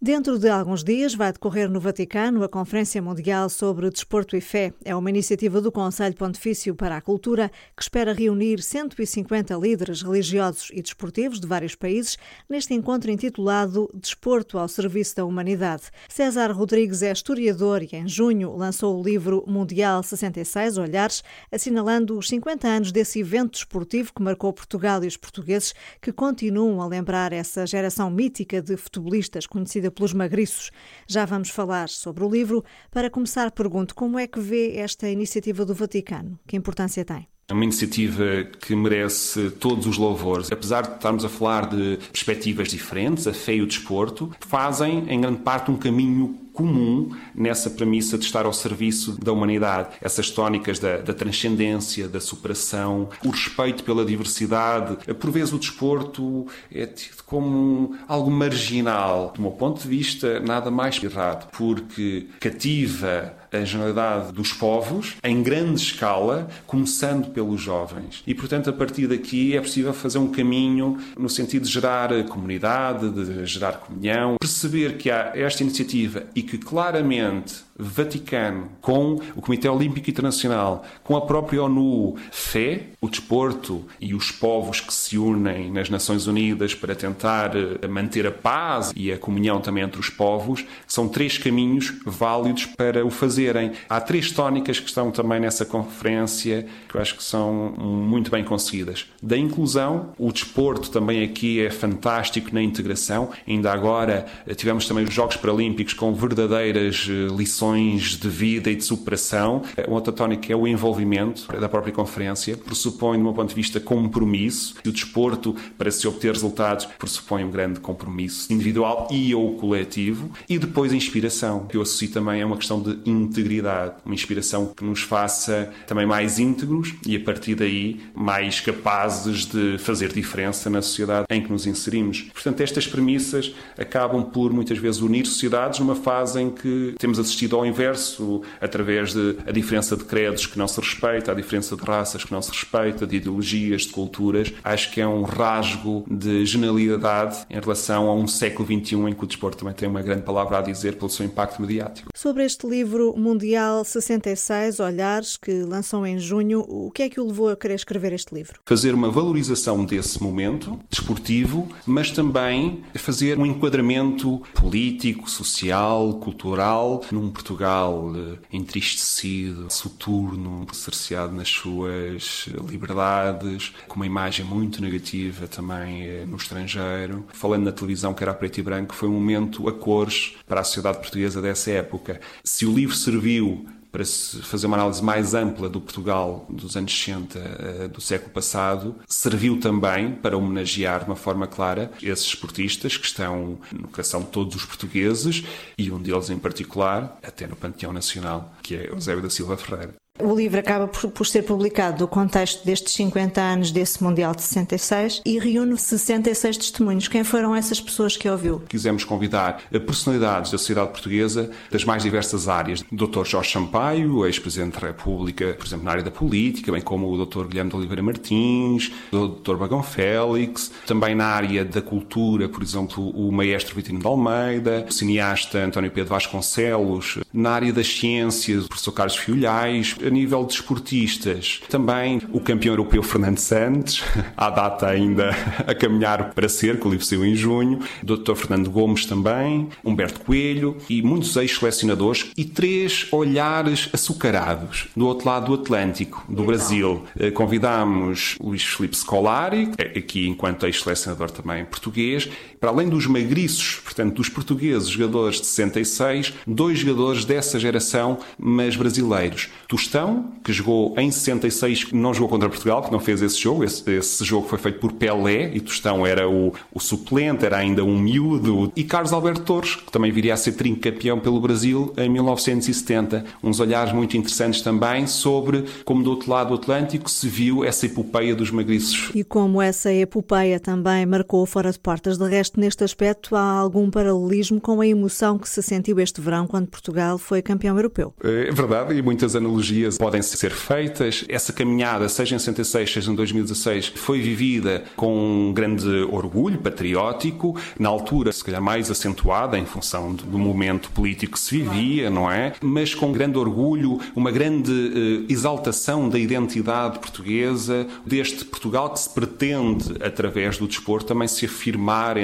Dentro 0.00 0.38
de 0.38 0.50
alguns 0.50 0.84
dias 0.84 1.14
vai 1.14 1.32
decorrer 1.32 1.70
no 1.70 1.80
Vaticano 1.80 2.44
a 2.44 2.48
Conferência 2.50 3.00
Mundial 3.00 3.48
sobre 3.48 3.88
Desporto 3.88 4.36
e 4.36 4.42
Fé. 4.42 4.74
É 4.84 4.94
uma 4.94 5.08
iniciativa 5.08 5.58
do 5.58 5.72
Conselho 5.72 6.14
Pontifício 6.14 6.74
para 6.74 6.98
a 6.98 7.00
Cultura 7.00 7.50
que 7.74 7.82
espera 7.82 8.12
reunir 8.12 8.60
150 8.60 9.54
líderes 9.56 10.02
religiosos 10.02 10.68
e 10.70 10.82
desportivos 10.82 11.40
de 11.40 11.46
vários 11.46 11.74
países 11.74 12.18
neste 12.46 12.74
encontro 12.74 13.10
intitulado 13.10 13.88
Desporto 13.94 14.58
ao 14.58 14.68
Serviço 14.68 15.16
da 15.16 15.24
Humanidade. 15.24 15.84
César 16.10 16.52
Rodrigues 16.52 17.02
é 17.02 17.10
historiador 17.10 17.82
e 17.82 17.88
em 17.96 18.06
junho 18.06 18.54
lançou 18.54 19.00
o 19.00 19.02
livro 19.02 19.44
Mundial 19.46 20.02
66 20.02 20.76
Olhares, 20.76 21.24
assinalando 21.50 22.18
os 22.18 22.28
50 22.28 22.68
anos 22.68 22.92
desse 22.92 23.20
evento 23.20 23.52
desportivo 23.52 24.12
que 24.12 24.22
marcou 24.22 24.52
Portugal 24.52 25.02
e 25.02 25.06
os 25.06 25.16
portugueses 25.16 25.74
que 26.02 26.12
continuam 26.12 26.82
a 26.82 26.86
lembrar 26.86 27.32
essa 27.32 27.66
geração 27.66 28.10
mítica 28.10 28.60
de 28.60 28.76
futebolistas 28.76 29.46
conhecida 29.46 29.85
pelos 29.90 30.12
magriços. 30.12 30.70
Já 31.06 31.24
vamos 31.24 31.50
falar 31.50 31.88
sobre 31.88 32.24
o 32.24 32.30
livro. 32.30 32.64
Para 32.90 33.10
começar, 33.10 33.50
pergunto 33.50 33.94
como 33.94 34.18
é 34.18 34.26
que 34.26 34.40
vê 34.40 34.76
esta 34.76 35.08
iniciativa 35.08 35.64
do 35.64 35.74
Vaticano? 35.74 36.38
Que 36.46 36.56
importância 36.56 37.04
tem? 37.04 37.28
É 37.48 37.52
uma 37.52 37.62
iniciativa 37.62 38.42
que 38.60 38.74
merece 38.74 39.50
todos 39.52 39.86
os 39.86 39.96
louvores. 39.96 40.50
Apesar 40.50 40.82
de 40.82 40.96
estarmos 40.96 41.24
a 41.24 41.28
falar 41.28 41.68
de 41.68 41.96
perspectivas 42.10 42.68
diferentes, 42.68 43.28
a 43.28 43.32
fé 43.32 43.54
e 43.54 43.62
o 43.62 43.66
desporto 43.66 44.32
fazem, 44.40 45.08
em 45.08 45.20
grande 45.20 45.42
parte, 45.42 45.70
um 45.70 45.76
caminho 45.76 46.36
comum 46.56 47.10
nessa 47.34 47.68
premissa 47.68 48.16
de 48.16 48.24
estar 48.24 48.46
ao 48.46 48.52
serviço 48.52 49.12
da 49.22 49.30
humanidade. 49.30 49.90
Essas 50.00 50.30
tónicas 50.30 50.78
da, 50.78 50.96
da 50.96 51.12
transcendência, 51.12 52.08
da 52.08 52.18
superação, 52.18 53.10
o 53.24 53.28
respeito 53.28 53.84
pela 53.84 54.04
diversidade. 54.04 54.96
Por 55.14 55.30
vezes 55.30 55.52
o 55.52 55.58
desporto 55.58 56.46
é 56.72 56.86
tido 56.86 57.22
como 57.26 57.94
algo 58.08 58.30
marginal. 58.30 59.32
Do 59.34 59.42
meu 59.42 59.50
ponto 59.50 59.82
de 59.82 59.88
vista, 59.88 60.40
nada 60.40 60.70
mais 60.70 61.02
errado, 61.02 61.50
porque 61.52 62.26
cativa 62.40 63.36
a 63.52 63.64
generalidade 63.64 64.32
dos 64.32 64.52
povos 64.52 65.16
em 65.22 65.42
grande 65.42 65.80
escala, 65.80 66.48
começando 66.66 67.30
pelos 67.30 67.60
jovens. 67.60 68.22
E, 68.26 68.34
portanto, 68.34 68.70
a 68.70 68.72
partir 68.72 69.06
daqui 69.06 69.56
é 69.56 69.60
possível 69.60 69.92
fazer 69.92 70.18
um 70.18 70.28
caminho 70.28 70.98
no 71.18 71.28
sentido 71.28 71.64
de 71.64 71.70
gerar 71.70 72.10
comunidade, 72.24 73.10
de 73.10 73.46
gerar 73.46 73.72
comunhão, 73.74 74.36
perceber 74.38 74.96
que 74.96 75.10
há 75.10 75.32
esta 75.34 75.62
iniciativa 75.62 76.24
e 76.34 76.42
que 76.46 76.58
claramente 76.58 77.65
Vaticano, 77.78 78.70
com 78.80 79.20
o 79.34 79.42
Comitê 79.42 79.68
Olímpico 79.68 80.10
Internacional, 80.10 80.84
com 81.04 81.16
a 81.16 81.20
própria 81.20 81.62
ONU, 81.62 82.16
fé, 82.30 82.86
o 83.00 83.08
desporto 83.08 83.84
e 84.00 84.14
os 84.14 84.30
povos 84.30 84.80
que 84.80 84.92
se 84.92 85.18
unem 85.18 85.70
nas 85.70 85.90
Nações 85.90 86.26
Unidas 86.26 86.74
para 86.74 86.94
tentar 86.94 87.52
eh, 87.56 87.86
manter 87.86 88.26
a 88.26 88.32
paz 88.32 88.92
e 88.96 89.12
a 89.12 89.18
comunhão 89.18 89.60
também 89.60 89.84
entre 89.84 90.00
os 90.00 90.08
povos, 90.08 90.64
são 90.86 91.08
três 91.08 91.38
caminhos 91.38 91.92
válidos 92.04 92.66
para 92.66 93.04
o 93.04 93.10
fazerem. 93.10 93.72
Há 93.88 94.00
três 94.00 94.30
tónicas 94.30 94.80
que 94.80 94.88
estão 94.88 95.10
também 95.10 95.40
nessa 95.40 95.64
conferência 95.64 96.66
que 96.88 96.96
eu 96.96 97.00
acho 97.00 97.16
que 97.16 97.22
são 97.22 97.74
muito 97.78 98.30
bem 98.30 98.44
conseguidas. 98.44 99.06
Da 99.22 99.36
inclusão, 99.36 100.12
o 100.18 100.32
desporto 100.32 100.90
também 100.90 101.22
aqui 101.24 101.60
é 101.60 101.70
fantástico 101.70 102.52
na 102.52 102.62
integração. 102.62 103.30
Ainda 103.46 103.72
agora 103.72 104.26
eh, 104.46 104.54
tivemos 104.54 104.86
também 104.86 105.04
os 105.04 105.12
Jogos 105.12 105.36
Paralímpicos 105.36 105.94
com 105.94 106.12
verdadeiras 106.14 107.06
eh, 107.08 107.32
lições 107.66 108.16
de 108.16 108.28
vida 108.28 108.70
e 108.70 108.76
de 108.76 108.84
superação. 108.84 109.62
Uma 109.86 109.96
outra 109.96 110.12
tónica 110.12 110.52
é 110.52 110.56
o 110.56 110.66
envolvimento 110.66 111.46
da 111.58 111.68
própria 111.68 111.92
conferência, 111.92 112.56
pressupõe, 112.56 113.18
do 113.18 113.24
meu 113.24 113.32
ponto 113.32 113.48
de 113.48 113.54
vista, 113.54 113.80
compromisso. 113.80 114.74
E 114.84 114.88
o 114.88 114.92
desporto, 114.92 115.54
para 115.76 115.90
se 115.90 116.06
obter 116.06 116.32
resultados, 116.32 116.86
pressupõe 116.98 117.44
um 117.44 117.50
grande 117.50 117.80
compromisso 117.80 118.52
individual 118.52 119.08
e 119.10 119.34
ou 119.34 119.56
coletivo. 119.56 120.30
E 120.48 120.58
depois 120.58 120.92
a 120.92 120.96
inspiração, 120.96 121.66
que 121.66 121.76
eu 121.76 121.82
associo 121.82 122.10
também 122.10 122.42
a 122.42 122.46
uma 122.46 122.56
questão 122.56 122.80
de 122.80 122.98
integridade. 123.04 123.94
Uma 124.04 124.14
inspiração 124.14 124.66
que 124.66 124.84
nos 124.84 125.02
faça 125.02 125.70
também 125.86 126.06
mais 126.06 126.38
íntegros 126.38 126.94
e, 127.06 127.16
a 127.16 127.20
partir 127.20 127.54
daí, 127.54 128.00
mais 128.14 128.60
capazes 128.60 129.46
de 129.46 129.78
fazer 129.78 130.12
diferença 130.12 130.70
na 130.70 130.82
sociedade 130.82 131.26
em 131.30 131.42
que 131.42 131.50
nos 131.50 131.66
inserimos. 131.66 132.22
Portanto, 132.32 132.60
estas 132.60 132.86
premissas 132.86 133.54
acabam 133.78 134.22
por, 134.22 134.52
muitas 134.52 134.78
vezes, 134.78 135.00
unir 135.00 135.26
sociedades 135.26 135.80
numa 135.80 135.94
fase 135.94 136.40
em 136.40 136.50
que 136.50 136.94
temos 136.98 137.18
assistido 137.18 137.55
ao 137.56 137.66
inverso, 137.66 138.42
através 138.60 139.12
de 139.12 139.36
a 139.46 139.52
diferença 139.52 139.96
de 139.96 140.04
credos 140.04 140.46
que 140.46 140.58
não 140.58 140.68
se 140.68 140.80
respeita, 140.80 141.32
a 141.32 141.34
diferença 141.34 141.76
de 141.76 141.82
raças 141.82 142.24
que 142.24 142.32
não 142.32 142.42
se 142.42 142.50
respeita, 142.50 143.06
de 143.06 143.16
ideologias, 143.16 143.82
de 143.82 143.88
culturas. 143.88 144.52
Acho 144.62 144.92
que 144.92 145.00
é 145.00 145.06
um 145.06 145.22
rasgo 145.22 146.04
de 146.10 146.44
genialidade 146.44 147.38
em 147.50 147.60
relação 147.60 148.08
a 148.08 148.14
um 148.14 148.26
século 148.26 148.66
XXI 148.66 148.96
em 148.96 149.12
que 149.12 149.24
o 149.24 149.26
desporto 149.26 149.58
também 149.58 149.74
tem 149.74 149.88
uma 149.88 150.02
grande 150.02 150.22
palavra 150.22 150.58
a 150.58 150.62
dizer 150.62 150.96
pelo 150.96 151.10
seu 151.10 151.26
impacto 151.26 151.60
mediático. 151.60 152.10
Sobre 152.14 152.44
este 152.44 152.66
livro 152.66 153.14
Mundial 153.16 153.84
66, 153.84 154.80
Olhares, 154.80 155.36
que 155.36 155.62
lançam 155.62 156.06
em 156.06 156.18
junho, 156.18 156.60
o 156.60 156.90
que 156.90 157.02
é 157.02 157.08
que 157.08 157.20
o 157.20 157.26
levou 157.26 157.48
a 157.48 157.56
querer 157.56 157.74
escrever 157.74 158.12
este 158.12 158.34
livro? 158.34 158.60
Fazer 158.64 158.94
uma 158.94 159.10
valorização 159.10 159.84
desse 159.84 160.22
momento 160.22 160.78
desportivo, 160.90 161.68
mas 161.86 162.10
também 162.10 162.82
fazer 162.94 163.38
um 163.38 163.46
enquadramento 163.46 164.42
político, 164.54 165.30
social, 165.30 166.14
cultural, 166.14 167.02
num 167.10 167.30
Portugal 167.46 168.12
eh, 168.16 168.38
entristecido, 168.52 169.70
soturno, 169.70 170.66
cerceado 170.72 171.32
nas 171.32 171.48
suas 171.48 172.48
liberdades, 172.68 173.72
com 173.86 173.94
uma 173.94 174.06
imagem 174.06 174.44
muito 174.44 174.82
negativa 174.82 175.46
também 175.46 176.02
eh, 176.02 176.24
no 176.26 176.36
estrangeiro. 176.36 177.24
Falando 177.32 177.64
na 177.64 177.72
televisão, 177.72 178.12
que 178.12 178.24
era 178.24 178.34
preto 178.34 178.58
e 178.58 178.62
branco, 178.62 178.96
foi 178.96 179.08
um 179.08 179.12
momento 179.12 179.68
a 179.68 179.72
cores 179.72 180.34
para 180.44 180.60
a 180.60 180.64
sociedade 180.64 180.98
portuguesa 180.98 181.40
dessa 181.40 181.70
época. 181.70 182.20
Se 182.42 182.66
o 182.66 182.74
livro 182.74 182.96
serviu 182.96 183.64
para 183.96 184.04
se 184.04 184.42
fazer 184.42 184.66
uma 184.66 184.76
análise 184.76 185.02
mais 185.02 185.32
ampla 185.32 185.70
do 185.70 185.80
Portugal 185.80 186.44
dos 186.50 186.76
anos 186.76 186.92
60 186.92 187.38
eh, 187.38 187.88
do 187.88 187.98
século 187.98 188.30
passado, 188.30 188.94
serviu 189.08 189.58
também 189.58 190.12
para 190.12 190.36
homenagear 190.36 191.00
de 191.00 191.06
uma 191.06 191.16
forma 191.16 191.46
clara 191.46 191.90
esses 192.02 192.26
esportistas 192.26 192.98
que 192.98 193.06
estão 193.06 193.58
no 193.72 193.88
coração 193.88 194.20
de 194.20 194.26
todos 194.26 194.54
os 194.54 194.66
portugueses 194.66 195.44
e 195.78 195.90
um 195.90 195.98
deles 195.98 196.28
em 196.28 196.38
particular, 196.38 197.18
até 197.22 197.46
no 197.46 197.56
Panteão 197.56 197.90
Nacional, 197.90 198.54
que 198.62 198.76
é 198.76 198.90
Eusébio 198.90 199.22
da 199.22 199.30
Silva 199.30 199.56
Ferreira. 199.56 199.94
O 200.18 200.34
livro 200.34 200.58
acaba 200.58 200.86
por, 200.88 201.10
por, 201.10 201.26
ser 201.26 201.42
publicado 201.42 202.00
no 202.00 202.08
contexto 202.08 202.64
destes 202.64 202.94
50 202.94 203.40
anos 203.40 203.70
desse 203.70 204.02
Mundial 204.02 204.34
de 204.34 204.42
66 204.42 205.22
e 205.24 205.38
reúne 205.38 205.76
66 205.76 206.56
testemunhos. 206.56 207.08
Quem 207.08 207.22
foram 207.24 207.54
essas 207.54 207.80
pessoas 207.80 208.16
que 208.16 208.28
ouviu? 208.28 208.62
Quisemos 208.68 209.04
convidar 209.04 209.62
personalidades 209.86 210.50
da 210.50 210.58
sociedade 210.58 210.90
portuguesa 210.90 211.50
das 211.70 211.84
mais 211.84 212.02
diversas 212.02 212.48
áreas. 212.48 212.82
Dr. 212.90 213.24
Jorge 213.24 213.52
Sampaio, 213.52 214.24
ex-presidente 214.26 214.80
da 214.80 214.86
República, 214.86 215.54
por 215.54 215.66
exemplo, 215.66 215.84
na 215.84 215.90
área 215.90 216.02
da 216.02 216.10
política, 216.10 216.72
bem 216.72 216.80
como 216.80 217.10
o 217.10 217.26
Dr. 217.26 217.46
Guilherme 217.46 217.70
de 217.70 217.76
Oliveira 217.76 218.02
Martins, 218.02 218.92
o 219.12 219.28
Dr. 219.28 219.56
Bagão 219.56 219.82
Félix, 219.82 220.72
também 220.86 221.14
na 221.14 221.26
área 221.26 221.64
da 221.64 221.82
cultura, 221.82 222.48
por 222.48 222.62
exemplo, 222.62 223.10
o 223.10 223.30
maestro 223.30 223.74
Vitorino 223.74 224.00
de 224.00 224.06
Almeida, 224.06 224.86
o 224.88 224.92
cineasta 224.92 225.58
António 225.58 225.90
Pedro 225.90 226.10
Vasconcelos, 226.10 227.18
na 227.36 227.50
área 227.50 227.72
das 227.72 227.86
ciências, 227.86 228.64
o 228.64 228.68
professor 228.68 228.92
Carlos 228.92 229.16
Fiolhais, 229.16 229.94
a 230.04 230.08
nível 230.08 230.44
de 230.44 230.54
esportistas, 230.54 231.60
também 231.68 232.20
o 232.32 232.40
campeão 232.40 232.72
europeu 232.72 233.02
Fernando 233.02 233.38
Santos, 233.38 234.02
à 234.36 234.48
data 234.48 234.86
ainda 234.86 235.30
a 235.66 235.74
caminhar 235.74 236.32
para 236.32 236.48
ser, 236.48 236.80
que 236.80 236.88
o 236.88 236.90
livro 236.90 237.04
saiu 237.04 237.24
em 237.24 237.34
junho, 237.34 237.80
o 238.02 238.06
Dr. 238.06 238.34
Fernando 238.34 238.70
Gomes 238.70 239.04
também, 239.04 239.68
Humberto 239.84 240.20
Coelho 240.20 240.76
e 240.88 241.02
muitos 241.02 241.36
ex-selecionadores 241.36 242.30
e 242.36 242.44
três 242.44 243.06
olhares 243.12 243.90
açucarados 243.92 244.88
do 244.96 245.06
outro 245.06 245.28
lado 245.28 245.46
do 245.54 245.62
Atlântico, 245.62 246.24
do 246.28 246.44
Brasil. 246.44 247.04
Eh, 247.18 247.30
convidámos 247.30 248.36
Luís 248.40 248.62
Felipe 248.62 248.96
Scolari, 248.96 249.70
é 249.76 249.98
aqui 249.98 250.26
enquanto 250.26 250.64
ex-selecionador 250.66 251.30
também 251.30 251.64
português, 251.64 252.28
para 252.66 252.74
além 252.74 252.88
dos 252.88 253.06
magriços, 253.06 253.80
portanto, 253.84 254.16
dos 254.16 254.28
portugueses, 254.28 254.88
jogadores 254.88 255.40
de 255.40 255.46
66, 255.46 256.34
dois 256.44 256.80
jogadores 256.80 257.24
dessa 257.24 257.60
geração, 257.60 258.18
mas 258.36 258.74
brasileiros. 258.74 259.50
Tostão, 259.68 260.32
que 260.42 260.52
jogou 260.52 260.92
em 260.98 261.08
66, 261.08 261.92
não 261.92 262.12
jogou 262.12 262.28
contra 262.28 262.48
Portugal, 262.48 262.82
que 262.82 262.90
não 262.90 262.98
fez 262.98 263.22
esse 263.22 263.40
jogo. 263.40 263.62
Esse, 263.62 263.88
esse 263.88 264.24
jogo 264.24 264.48
foi 264.48 264.58
feito 264.58 264.80
por 264.80 264.94
Pelé 264.94 265.52
e 265.54 265.60
Tostão 265.60 266.04
era 266.04 266.28
o, 266.28 266.52
o, 266.74 266.80
suplente, 266.80 267.46
era 267.46 267.58
ainda 267.58 267.84
um 267.84 267.96
miúdo. 267.96 268.72
E 268.74 268.82
Carlos 268.82 269.12
Alberto 269.12 269.42
Torres, 269.42 269.76
que 269.76 269.92
também 269.92 270.10
viria 270.10 270.34
a 270.34 270.36
ser 270.36 270.52
trincampeão 270.52 271.20
pelo 271.20 271.40
Brasil 271.40 271.92
em 271.96 272.08
1970. 272.08 273.24
Uns 273.44 273.60
olhares 273.60 273.92
muito 273.92 274.16
interessantes 274.16 274.60
também 274.60 275.06
sobre 275.06 275.66
como 275.84 276.02
do 276.02 276.10
outro 276.10 276.32
lado 276.32 276.48
do 276.48 276.54
Atlântico 276.56 277.08
se 277.08 277.28
viu 277.28 277.62
essa 277.62 277.86
epopeia 277.86 278.34
dos 278.34 278.50
magriços. 278.50 279.12
E 279.14 279.22
como 279.22 279.62
essa 279.62 279.92
epopeia 279.92 280.58
também 280.58 281.06
marcou 281.06 281.46
fora 281.46 281.70
de 281.70 281.78
portas. 281.78 282.18
De 282.18 282.28
resto, 282.28 282.55
neste 282.58 282.84
aspecto, 282.84 283.36
há 283.36 283.42
algum 283.42 283.90
paralelismo 283.90 284.60
com 284.60 284.80
a 284.80 284.86
emoção 284.86 285.38
que 285.38 285.48
se 285.48 285.62
sentiu 285.62 286.00
este 286.00 286.20
verão 286.20 286.46
quando 286.46 286.66
Portugal 286.66 287.18
foi 287.18 287.42
campeão 287.42 287.76
europeu. 287.76 288.14
É 288.22 288.50
verdade, 288.50 288.94
e 288.94 289.02
muitas 289.02 289.36
analogias 289.36 289.98
podem 289.98 290.22
ser 290.22 290.50
feitas. 290.50 291.24
Essa 291.28 291.52
caminhada, 291.52 292.08
seja 292.08 292.36
em 292.36 292.38
66, 292.38 292.92
seja 292.92 293.12
em 293.12 293.14
2016, 293.14 293.92
foi 293.96 294.20
vivida 294.20 294.84
com 294.96 295.48
um 295.48 295.52
grande 295.52 295.88
orgulho 296.10 296.58
patriótico, 296.58 297.56
na 297.78 297.88
altura, 297.88 298.32
se 298.32 298.44
calhar 298.44 298.62
mais 298.62 298.90
acentuada 298.90 299.58
em 299.58 299.64
função 299.64 300.14
do 300.14 300.38
momento 300.38 300.90
político 300.90 301.34
que 301.34 301.40
se 301.40 301.58
vivia, 301.58 302.10
não 302.10 302.30
é? 302.30 302.52
Mas 302.60 302.94
com 302.94 303.12
grande 303.12 303.38
orgulho, 303.38 304.00
uma 304.14 304.30
grande 304.30 304.70
uh, 304.72 305.32
exaltação 305.32 306.08
da 306.08 306.18
identidade 306.18 306.98
portuguesa, 306.98 307.86
deste 308.04 308.44
Portugal 308.44 308.90
que 308.90 309.00
se 309.00 309.10
pretende, 309.10 309.96
através 310.02 310.58
do 310.58 310.66
desporto, 310.66 311.06
também 311.06 311.28
se 311.28 311.46
afirmar 311.46 312.16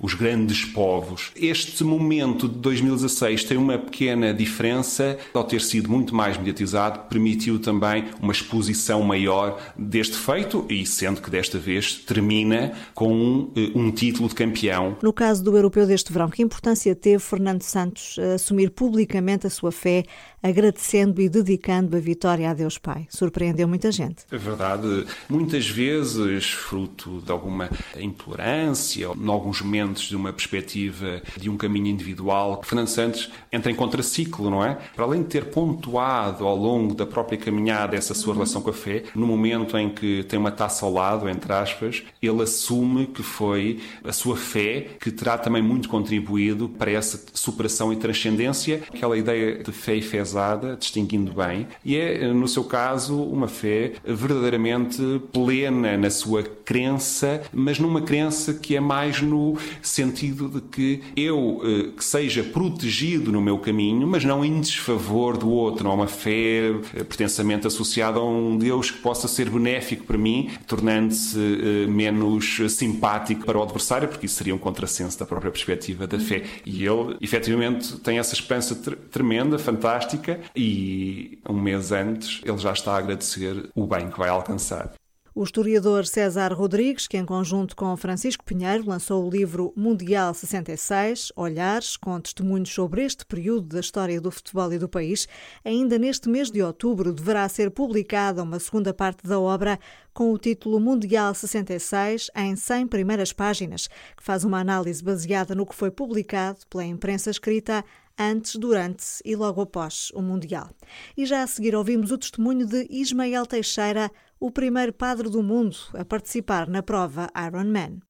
os 0.00 0.14
grandes 0.14 0.64
povos. 0.64 1.30
Este 1.36 1.84
momento 1.84 2.48
de 2.48 2.56
2016 2.58 3.44
tem 3.44 3.56
uma 3.56 3.78
pequena 3.78 4.32
diferença, 4.32 5.18
ao 5.32 5.44
ter 5.44 5.60
sido 5.60 5.90
muito 5.90 6.14
mais 6.14 6.36
mediatizado, 6.36 7.00
permitiu 7.08 7.58
também 7.58 8.04
uma 8.20 8.32
exposição 8.32 9.02
maior 9.02 9.60
deste 9.76 10.16
feito 10.16 10.64
e 10.68 10.86
sendo 10.86 11.20
que 11.20 11.30
desta 11.30 11.58
vez 11.58 11.94
termina 11.94 12.72
com 12.94 13.12
um, 13.12 13.52
eh, 13.56 13.70
um 13.74 13.90
título 13.90 14.28
de 14.28 14.34
campeão. 14.34 14.96
No 15.02 15.12
caso 15.12 15.42
do 15.42 15.56
europeu 15.56 15.86
deste 15.86 16.12
verão, 16.12 16.28
que 16.28 16.42
importância 16.42 16.94
teve 16.94 17.18
Fernando 17.18 17.62
Santos 17.62 18.18
assumir 18.34 18.70
publicamente 18.70 19.46
a 19.46 19.50
sua 19.50 19.72
fé, 19.72 20.04
agradecendo 20.42 21.20
e 21.20 21.28
dedicando 21.28 21.96
a 21.96 22.00
vitória 22.00 22.50
a 22.50 22.54
Deus 22.54 22.78
Pai? 22.78 23.06
Surpreendeu 23.08 23.66
muita 23.66 23.90
gente. 23.90 24.24
É 24.30 24.36
verdade. 24.36 25.06
Muitas 25.28 25.68
vezes, 25.68 26.50
fruto 26.50 27.22
de 27.24 27.32
alguma 27.32 27.70
intolerância, 27.96 29.08
alguns 29.44 29.60
momentos 29.60 30.02
de 30.04 30.16
uma 30.16 30.32
perspectiva 30.32 31.20
de 31.36 31.50
um 31.50 31.56
caminho 31.56 31.88
individual, 31.88 32.62
Fernando 32.64 32.88
Santos 32.88 33.30
entra 33.52 33.70
em 33.70 33.74
contraciclo, 33.74 34.48
não 34.48 34.64
é? 34.64 34.78
Para 34.96 35.04
além 35.04 35.22
de 35.22 35.28
ter 35.28 35.44
pontuado 35.46 36.46
ao 36.46 36.56
longo 36.56 36.94
da 36.94 37.04
própria 37.04 37.36
caminhada 37.36 37.94
essa 37.94 38.14
sua 38.14 38.32
relação 38.32 38.62
com 38.62 38.70
a 38.70 38.72
fé, 38.72 39.04
no 39.14 39.26
momento 39.26 39.76
em 39.76 39.90
que 39.90 40.24
tem 40.24 40.38
uma 40.38 40.50
taça 40.50 40.86
ao 40.86 40.92
lado, 40.92 41.28
entre 41.28 41.52
aspas, 41.52 42.02
ele 42.22 42.42
assume 42.42 43.06
que 43.06 43.22
foi 43.22 43.80
a 44.02 44.12
sua 44.12 44.36
fé 44.36 44.86
que 44.98 45.10
terá 45.10 45.36
também 45.36 45.62
muito 45.62 45.88
contribuído 45.88 46.68
para 46.68 46.90
essa 46.90 47.22
superação 47.34 47.92
e 47.92 47.96
transcendência, 47.96 48.82
aquela 48.92 49.16
ideia 49.18 49.62
de 49.62 49.72
fé 49.72 49.96
efesada, 49.96 50.76
distinguindo 50.76 51.32
bem, 51.32 51.66
e 51.84 51.96
é, 51.96 52.32
no 52.32 52.48
seu 52.48 52.64
caso, 52.64 53.22
uma 53.22 53.48
fé 53.48 53.92
verdadeiramente 54.04 55.20
plena 55.32 55.98
na 55.98 56.10
sua 56.10 56.42
crença, 56.42 57.42
mas 57.52 57.78
numa 57.78 58.00
crença 58.00 58.54
que 58.54 58.74
é 58.76 58.80
mais 58.80 59.20
no 59.20 59.33
no 59.34 59.58
sentido 59.82 60.48
de 60.48 60.60
que 60.60 61.02
eu 61.16 61.60
eh, 61.64 61.90
que 61.96 62.04
seja 62.04 62.44
protegido 62.44 63.32
no 63.32 63.40
meu 63.40 63.58
caminho, 63.58 64.06
mas 64.06 64.24
não 64.24 64.44
em 64.44 64.60
desfavor 64.60 65.36
do 65.36 65.50
outro. 65.50 65.84
Não 65.84 65.90
há 65.90 65.94
uma 65.94 66.06
fé 66.06 66.70
eh, 66.94 67.04
pretensamente 67.04 67.66
associada 67.66 68.18
a 68.18 68.24
um 68.24 68.56
Deus 68.56 68.90
que 68.90 68.98
possa 68.98 69.26
ser 69.26 69.50
benéfico 69.50 70.04
para 70.04 70.16
mim, 70.16 70.50
tornando-se 70.66 71.38
eh, 71.38 71.86
menos 71.86 72.58
simpático 72.68 73.44
para 73.44 73.58
o 73.58 73.62
adversário, 73.62 74.08
porque 74.08 74.26
isso 74.26 74.36
seria 74.36 74.54
um 74.54 74.58
contrassenso 74.58 75.18
da 75.18 75.26
própria 75.26 75.50
perspectiva 75.50 76.06
da 76.06 76.18
fé. 76.18 76.44
E 76.64 76.84
ele, 76.84 77.16
efetivamente, 77.20 77.98
tem 78.00 78.18
essa 78.18 78.34
esperança 78.34 78.74
tremenda, 79.10 79.58
fantástica, 79.58 80.40
e 80.54 81.38
um 81.48 81.60
mês 81.60 81.90
antes 81.92 82.40
ele 82.44 82.58
já 82.58 82.72
está 82.72 82.92
a 82.94 82.98
agradecer 82.98 83.68
o 83.74 83.86
bem 83.86 84.08
que 84.08 84.18
vai 84.18 84.28
alcançar. 84.28 84.92
O 85.36 85.42
historiador 85.42 86.06
César 86.06 86.52
Rodrigues, 86.52 87.08
que 87.08 87.16
em 87.16 87.24
conjunto 87.24 87.74
com 87.74 87.96
Francisco 87.96 88.44
Pinheiro 88.44 88.88
lançou 88.88 89.26
o 89.26 89.28
livro 89.28 89.72
Mundial 89.76 90.32
66, 90.32 91.32
Olhares, 91.34 91.96
com 91.96 92.20
testemunhos 92.20 92.72
sobre 92.72 93.04
este 93.04 93.26
período 93.26 93.66
da 93.66 93.80
história 93.80 94.20
do 94.20 94.30
futebol 94.30 94.72
e 94.72 94.78
do 94.78 94.88
país, 94.88 95.26
ainda 95.64 95.98
neste 95.98 96.28
mês 96.28 96.52
de 96.52 96.62
outubro 96.62 97.12
deverá 97.12 97.48
ser 97.48 97.72
publicada 97.72 98.44
uma 98.44 98.60
segunda 98.60 98.94
parte 98.94 99.26
da 99.26 99.40
obra 99.40 99.76
com 100.12 100.32
o 100.32 100.38
título 100.38 100.78
Mundial 100.78 101.34
66 101.34 102.30
em 102.36 102.54
100 102.54 102.86
primeiras 102.86 103.32
páginas, 103.32 103.88
que 104.16 104.22
faz 104.22 104.44
uma 104.44 104.60
análise 104.60 105.02
baseada 105.02 105.52
no 105.52 105.66
que 105.66 105.74
foi 105.74 105.90
publicado 105.90 106.60
pela 106.70 106.84
imprensa 106.84 107.28
escrita 107.28 107.84
antes, 108.16 108.56
durante 108.56 109.04
e 109.24 109.34
logo 109.34 109.60
após 109.60 110.10
o 110.14 110.22
Mundial. 110.22 110.70
E 111.16 111.26
já 111.26 111.42
a 111.42 111.46
seguir 111.46 111.74
ouvimos 111.74 112.12
o 112.12 112.18
testemunho 112.18 112.66
de 112.66 112.86
Ismael 112.88 113.46
Teixeira, 113.46 114.10
o 114.40 114.50
primeiro 114.50 114.92
padre 114.92 115.28
do 115.28 115.42
mundo 115.42 115.76
a 115.94 116.04
participar 116.04 116.68
na 116.68 116.82
prova 116.82 117.30
Ironman. 117.46 118.00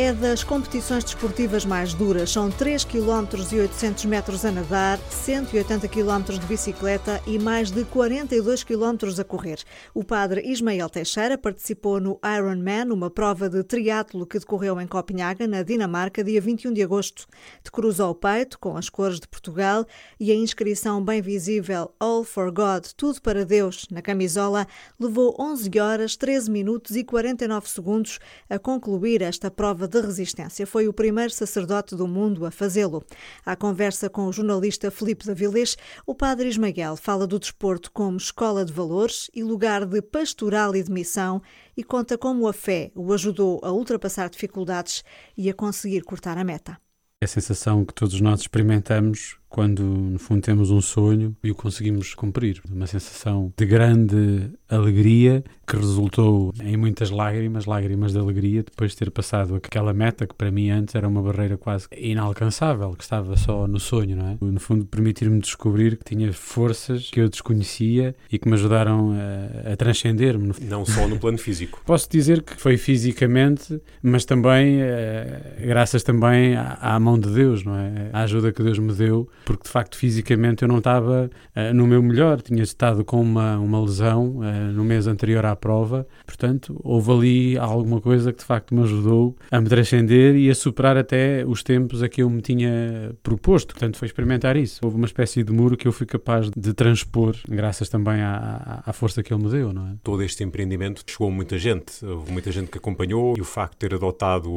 É 0.00 0.14
das 0.14 0.42
competições 0.42 1.04
desportivas 1.04 1.66
mais 1.66 1.92
duras. 1.92 2.30
São 2.30 2.50
3 2.50 2.84
km 2.84 3.26
e 3.52 3.60
800 3.60 4.06
metros 4.06 4.46
a 4.46 4.50
nadar, 4.50 4.98
180 4.98 5.86
km 5.88 6.38
de 6.40 6.46
bicicleta 6.46 7.20
e 7.26 7.38
mais 7.38 7.70
de 7.70 7.84
42 7.84 8.64
km 8.64 8.96
a 9.20 9.24
correr. 9.24 9.58
O 9.92 10.02
padre 10.02 10.40
Ismael 10.50 10.88
Teixeira 10.88 11.36
participou 11.36 12.00
no 12.00 12.18
Ironman, 12.24 12.90
uma 12.90 13.10
prova 13.10 13.50
de 13.50 13.62
triatlo 13.62 14.24
que 14.26 14.38
decorreu 14.38 14.80
em 14.80 14.86
Copenhaga, 14.86 15.46
na 15.46 15.62
Dinamarca, 15.62 16.24
dia 16.24 16.40
21 16.40 16.72
de 16.72 16.82
agosto. 16.82 17.26
De 17.62 17.70
cruz 17.70 18.00
ao 18.00 18.14
peito, 18.14 18.58
com 18.58 18.78
as 18.78 18.88
cores 18.88 19.20
de 19.20 19.28
Portugal 19.28 19.84
e 20.18 20.32
a 20.32 20.34
inscrição 20.34 21.04
bem 21.04 21.20
visível 21.20 21.92
All 22.00 22.24
for 22.24 22.50
God, 22.50 22.86
tudo 22.96 23.20
para 23.20 23.44
Deus, 23.44 23.86
na 23.90 24.00
camisola, 24.00 24.66
levou 24.98 25.36
11 25.38 25.70
horas, 25.78 26.16
13 26.16 26.50
minutos 26.50 26.96
e 26.96 27.04
49 27.04 27.68
segundos 27.68 28.18
a 28.48 28.58
concluir 28.58 29.20
esta 29.20 29.50
prova 29.50 29.89
de 29.90 30.00
resistência. 30.00 30.66
Foi 30.66 30.86
o 30.88 30.92
primeiro 30.92 31.32
sacerdote 31.32 31.96
do 31.96 32.06
mundo 32.06 32.46
a 32.46 32.50
fazê-lo. 32.50 33.04
À 33.44 33.56
conversa 33.56 34.08
com 34.08 34.26
o 34.26 34.32
jornalista 34.32 34.90
Filipe 34.90 35.26
Davilés, 35.26 35.76
o 36.06 36.14
padre 36.14 36.48
Ismael 36.48 36.96
fala 36.96 37.26
do 37.26 37.38
desporto 37.38 37.90
como 37.92 38.16
escola 38.16 38.64
de 38.64 38.72
valores 38.72 39.30
e 39.34 39.42
lugar 39.42 39.84
de 39.84 40.00
pastoral 40.00 40.76
e 40.76 40.82
de 40.82 40.92
missão 40.92 41.42
e 41.76 41.82
conta 41.82 42.16
como 42.16 42.46
a 42.46 42.52
fé 42.52 42.92
o 42.94 43.12
ajudou 43.12 43.60
a 43.64 43.72
ultrapassar 43.72 44.30
dificuldades 44.30 45.02
e 45.36 45.50
a 45.50 45.54
conseguir 45.54 46.02
cortar 46.02 46.38
a 46.38 46.44
meta. 46.44 46.78
É 47.20 47.24
a 47.24 47.28
sensação 47.28 47.84
que 47.84 47.92
todos 47.92 48.20
nós 48.20 48.40
experimentamos 48.40 49.39
quando, 49.50 49.82
no 49.82 50.18
fundo, 50.18 50.40
temos 50.40 50.70
um 50.70 50.80
sonho 50.80 51.36
e 51.42 51.50
o 51.50 51.54
conseguimos 51.56 52.14
cumprir. 52.14 52.62
Uma 52.72 52.86
sensação 52.86 53.52
de 53.56 53.66
grande 53.66 54.48
alegria 54.68 55.42
que 55.66 55.76
resultou 55.76 56.52
em 56.62 56.76
muitas 56.76 57.10
lágrimas, 57.10 57.66
lágrimas 57.66 58.12
de 58.12 58.18
alegria, 58.18 58.62
depois 58.62 58.92
de 58.92 58.96
ter 58.96 59.10
passado 59.10 59.56
aquela 59.56 59.92
meta 59.92 60.26
que 60.26 60.34
para 60.34 60.50
mim 60.50 60.70
antes 60.70 60.94
era 60.94 61.06
uma 61.06 61.20
barreira 61.20 61.56
quase 61.56 61.86
inalcançável, 61.96 62.92
que 62.92 63.02
estava 63.02 63.36
só 63.36 63.66
no 63.66 63.78
sonho, 63.80 64.16
não 64.16 64.28
é? 64.28 64.38
No 64.40 64.60
fundo, 64.60 64.86
permitir-me 64.86 65.40
descobrir 65.40 65.96
que 65.96 66.04
tinha 66.04 66.32
forças 66.32 67.10
que 67.10 67.20
eu 67.20 67.28
desconhecia 67.28 68.14
e 68.30 68.38
que 68.38 68.48
me 68.48 68.54
ajudaram 68.54 69.12
a, 69.12 69.72
a 69.72 69.76
transcender-me. 69.76 70.52
Não 70.62 70.86
só 70.86 71.08
no 71.08 71.18
plano 71.18 71.38
físico. 71.38 71.82
Posso 71.86 72.08
dizer 72.08 72.42
que 72.42 72.56
foi 72.56 72.76
fisicamente, 72.76 73.80
mas 74.00 74.24
também, 74.24 74.80
eh, 74.80 75.56
graças 75.66 76.02
também 76.04 76.54
à, 76.54 76.78
à 76.80 77.00
mão 77.00 77.18
de 77.18 77.30
Deus, 77.30 77.64
não 77.64 77.76
é? 77.76 78.10
A 78.12 78.22
ajuda 78.22 78.52
que 78.52 78.62
Deus 78.62 78.78
me 78.78 78.92
deu 78.92 79.28
porque 79.44 79.64
de 79.64 79.70
facto 79.70 79.96
fisicamente 79.96 80.62
eu 80.62 80.68
não 80.68 80.78
estava 80.78 81.30
uh, 81.56 81.74
no 81.74 81.86
meu 81.86 82.02
melhor, 82.02 82.40
tinha 82.40 82.62
estado 82.62 83.04
com 83.04 83.20
uma, 83.20 83.58
uma 83.58 83.80
lesão 83.80 84.38
uh, 84.38 84.72
no 84.72 84.84
mês 84.84 85.06
anterior 85.06 85.44
à 85.44 85.54
prova, 85.56 86.06
portanto 86.26 86.78
houve 86.82 87.12
ali 87.12 87.58
alguma 87.58 88.00
coisa 88.00 88.32
que 88.32 88.38
de 88.38 88.44
facto 88.44 88.74
me 88.74 88.82
ajudou 88.82 89.36
a 89.50 89.60
me 89.60 89.68
transcender 89.68 90.36
e 90.36 90.50
a 90.50 90.54
superar 90.54 90.96
até 90.96 91.44
os 91.46 91.62
tempos 91.62 92.02
a 92.02 92.08
que 92.08 92.22
eu 92.22 92.30
me 92.30 92.40
tinha 92.40 93.14
proposto, 93.22 93.74
portanto 93.74 93.96
foi 93.96 94.06
experimentar 94.06 94.56
isso. 94.56 94.80
Houve 94.82 94.96
uma 94.96 95.06
espécie 95.06 95.42
de 95.42 95.52
muro 95.52 95.76
que 95.76 95.86
eu 95.86 95.92
fui 95.92 96.06
capaz 96.06 96.50
de 96.50 96.72
transpor, 96.72 97.36
graças 97.48 97.88
também 97.88 98.20
à, 98.20 98.82
à 98.86 98.92
força 98.92 99.22
que 99.22 99.32
ele 99.32 99.42
me 99.42 99.50
deu, 99.50 99.72
não 99.72 99.86
é? 99.86 99.94
Todo 100.02 100.22
este 100.22 100.42
empreendimento 100.44 101.02
chegou 101.06 101.30
muita 101.30 101.58
gente, 101.58 102.04
houve 102.04 102.32
muita 102.32 102.50
gente 102.52 102.70
que 102.70 102.78
acompanhou 102.78 103.34
e 103.36 103.40
o 103.40 103.44
facto 103.44 103.72
de 103.72 103.78
ter 103.78 103.94
adotado 103.94 104.50